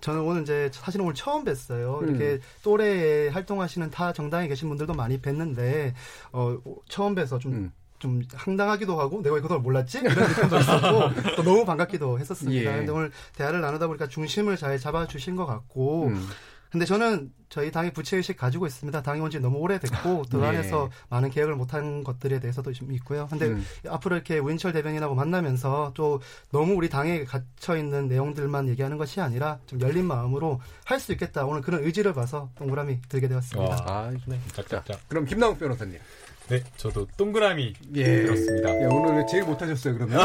[0.00, 2.02] 저는 오늘 이제 사실 오늘 처음 뵀어요.
[2.02, 2.08] 음.
[2.08, 5.94] 이렇게 또래에 활동하시는 타 정당에 계신 분들도 많이 뵀는데
[6.32, 7.72] 어, 처음 뵈서 좀 음.
[7.98, 11.00] 좀 황당하기도 하고 내가 그걸 몰랐지 이런 느낌도 있었고
[11.36, 12.70] 또 너무 반갑기도 했었습니다.
[12.70, 12.76] 예.
[12.76, 16.28] 근데 오늘 대화를 나누다 보니까 중심을 잘 잡아주신 것 같고 음.
[16.74, 19.00] 근데 저는 저희 당의 부채의식 가지고 있습니다.
[19.00, 20.46] 당이 온 지 너무 오래됐고 그 예.
[20.48, 23.28] 안에서 많은 계획을 못한 것들에 대해서도 좀 있고요.
[23.30, 23.64] 근데 음.
[23.88, 26.20] 앞으로 이렇게 우인철 대변인하고 만나면서 또
[26.50, 31.44] 너무 우리 당에 갇혀 있는 내용들만 얘기하는 것이 아니라 좀 열린 마음으로 할 수 있겠다.
[31.46, 33.76] 오늘 그런 의지를 봐서 동그라미 들게 되었습니다.
[33.86, 34.40] 아, 네.
[34.52, 34.98] 짝짝짝.
[35.06, 36.00] 그럼 김남욱 변호사님.
[36.48, 38.04] 네, 저도 동그라미 예.
[38.04, 38.68] 들었습니다.
[38.82, 40.20] 야, 오늘 제일 못하셨어요, 그러면.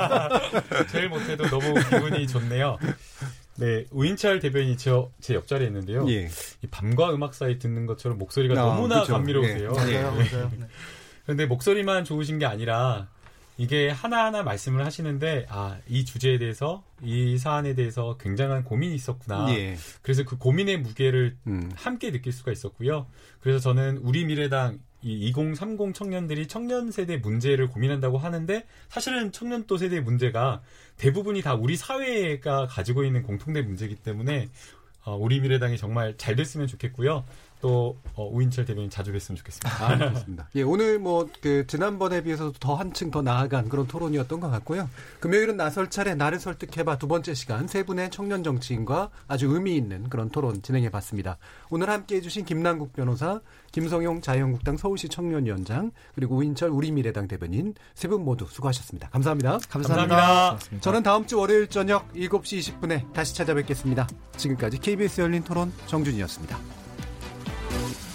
[0.90, 2.78] 제일 못해도 너무 기분이 좋네요.
[3.58, 6.08] 네, 우인철 대변인이 저, 제 옆자리에 있는데요.
[6.10, 6.28] 예.
[6.62, 9.14] 이 밤과 음악 사이 듣는 것처럼 목소리가 아, 너무나 그쵸.
[9.14, 9.72] 감미로우세요.
[9.88, 10.02] 예.
[10.02, 10.52] 맞아요, 맞아요.
[10.58, 10.66] 네.
[11.24, 13.08] 근데 목소리만 좋으신 게 아니라
[13.58, 19.46] 이게 하나하나 말씀을 하시는데 아, 이 주제에 대해서 이 사안에 대해서 굉장한 고민이 있었구나.
[19.54, 19.76] 예.
[20.02, 21.70] 그래서 그 고민의 무게를 음.
[21.74, 23.06] 함께 느낄 수가 있었고요.
[23.40, 30.00] 그래서 저는 우리 미래당 이 2030 청년들이 청년 세대 문제를 고민한다고 하는데 사실은 청년도 세대
[30.00, 30.62] 문제가
[30.96, 34.48] 대부분이 다 우리 사회가 가지고 있는 공통된 문제이기 때문에
[35.04, 37.24] 어, 우리 미래당이 정말 잘 됐으면 좋겠고요.
[37.60, 39.84] 또 어, 우인철 대변인 자주 뵀으면 좋겠습니다.
[39.86, 40.48] 아, 그렇습니다.
[40.54, 44.88] 예, 오늘 뭐 그 지난번에 비해서 더 한층 더 나아간 그런 토론이었던 것 같고요.
[45.20, 50.08] 금요일은 나설 차례 나를 설득해봐 두 번째 시간 세 분의 청년 정치인과 아주 의미 있는
[50.08, 51.38] 그런 토론 진행해봤습니다.
[51.70, 53.40] 오늘 함께해 주신 김남국 변호사,
[53.72, 59.08] 김성용 자유한국당 서울시 청년위원장 그리고 우인철 우리미래당 대변인 세 분 모두 수고하셨습니다.
[59.10, 59.58] 감사합니다.
[59.68, 60.16] 감사합니다.
[60.16, 60.80] 감사합니다.
[60.80, 64.06] 저는 다음 주 월요일 저녁 7시 20분에 다시 찾아뵙겠습니다.
[64.36, 66.85] 지금까지 KBS 열린 토론 정준이었습니다.
[67.76, 68.05] Thank you.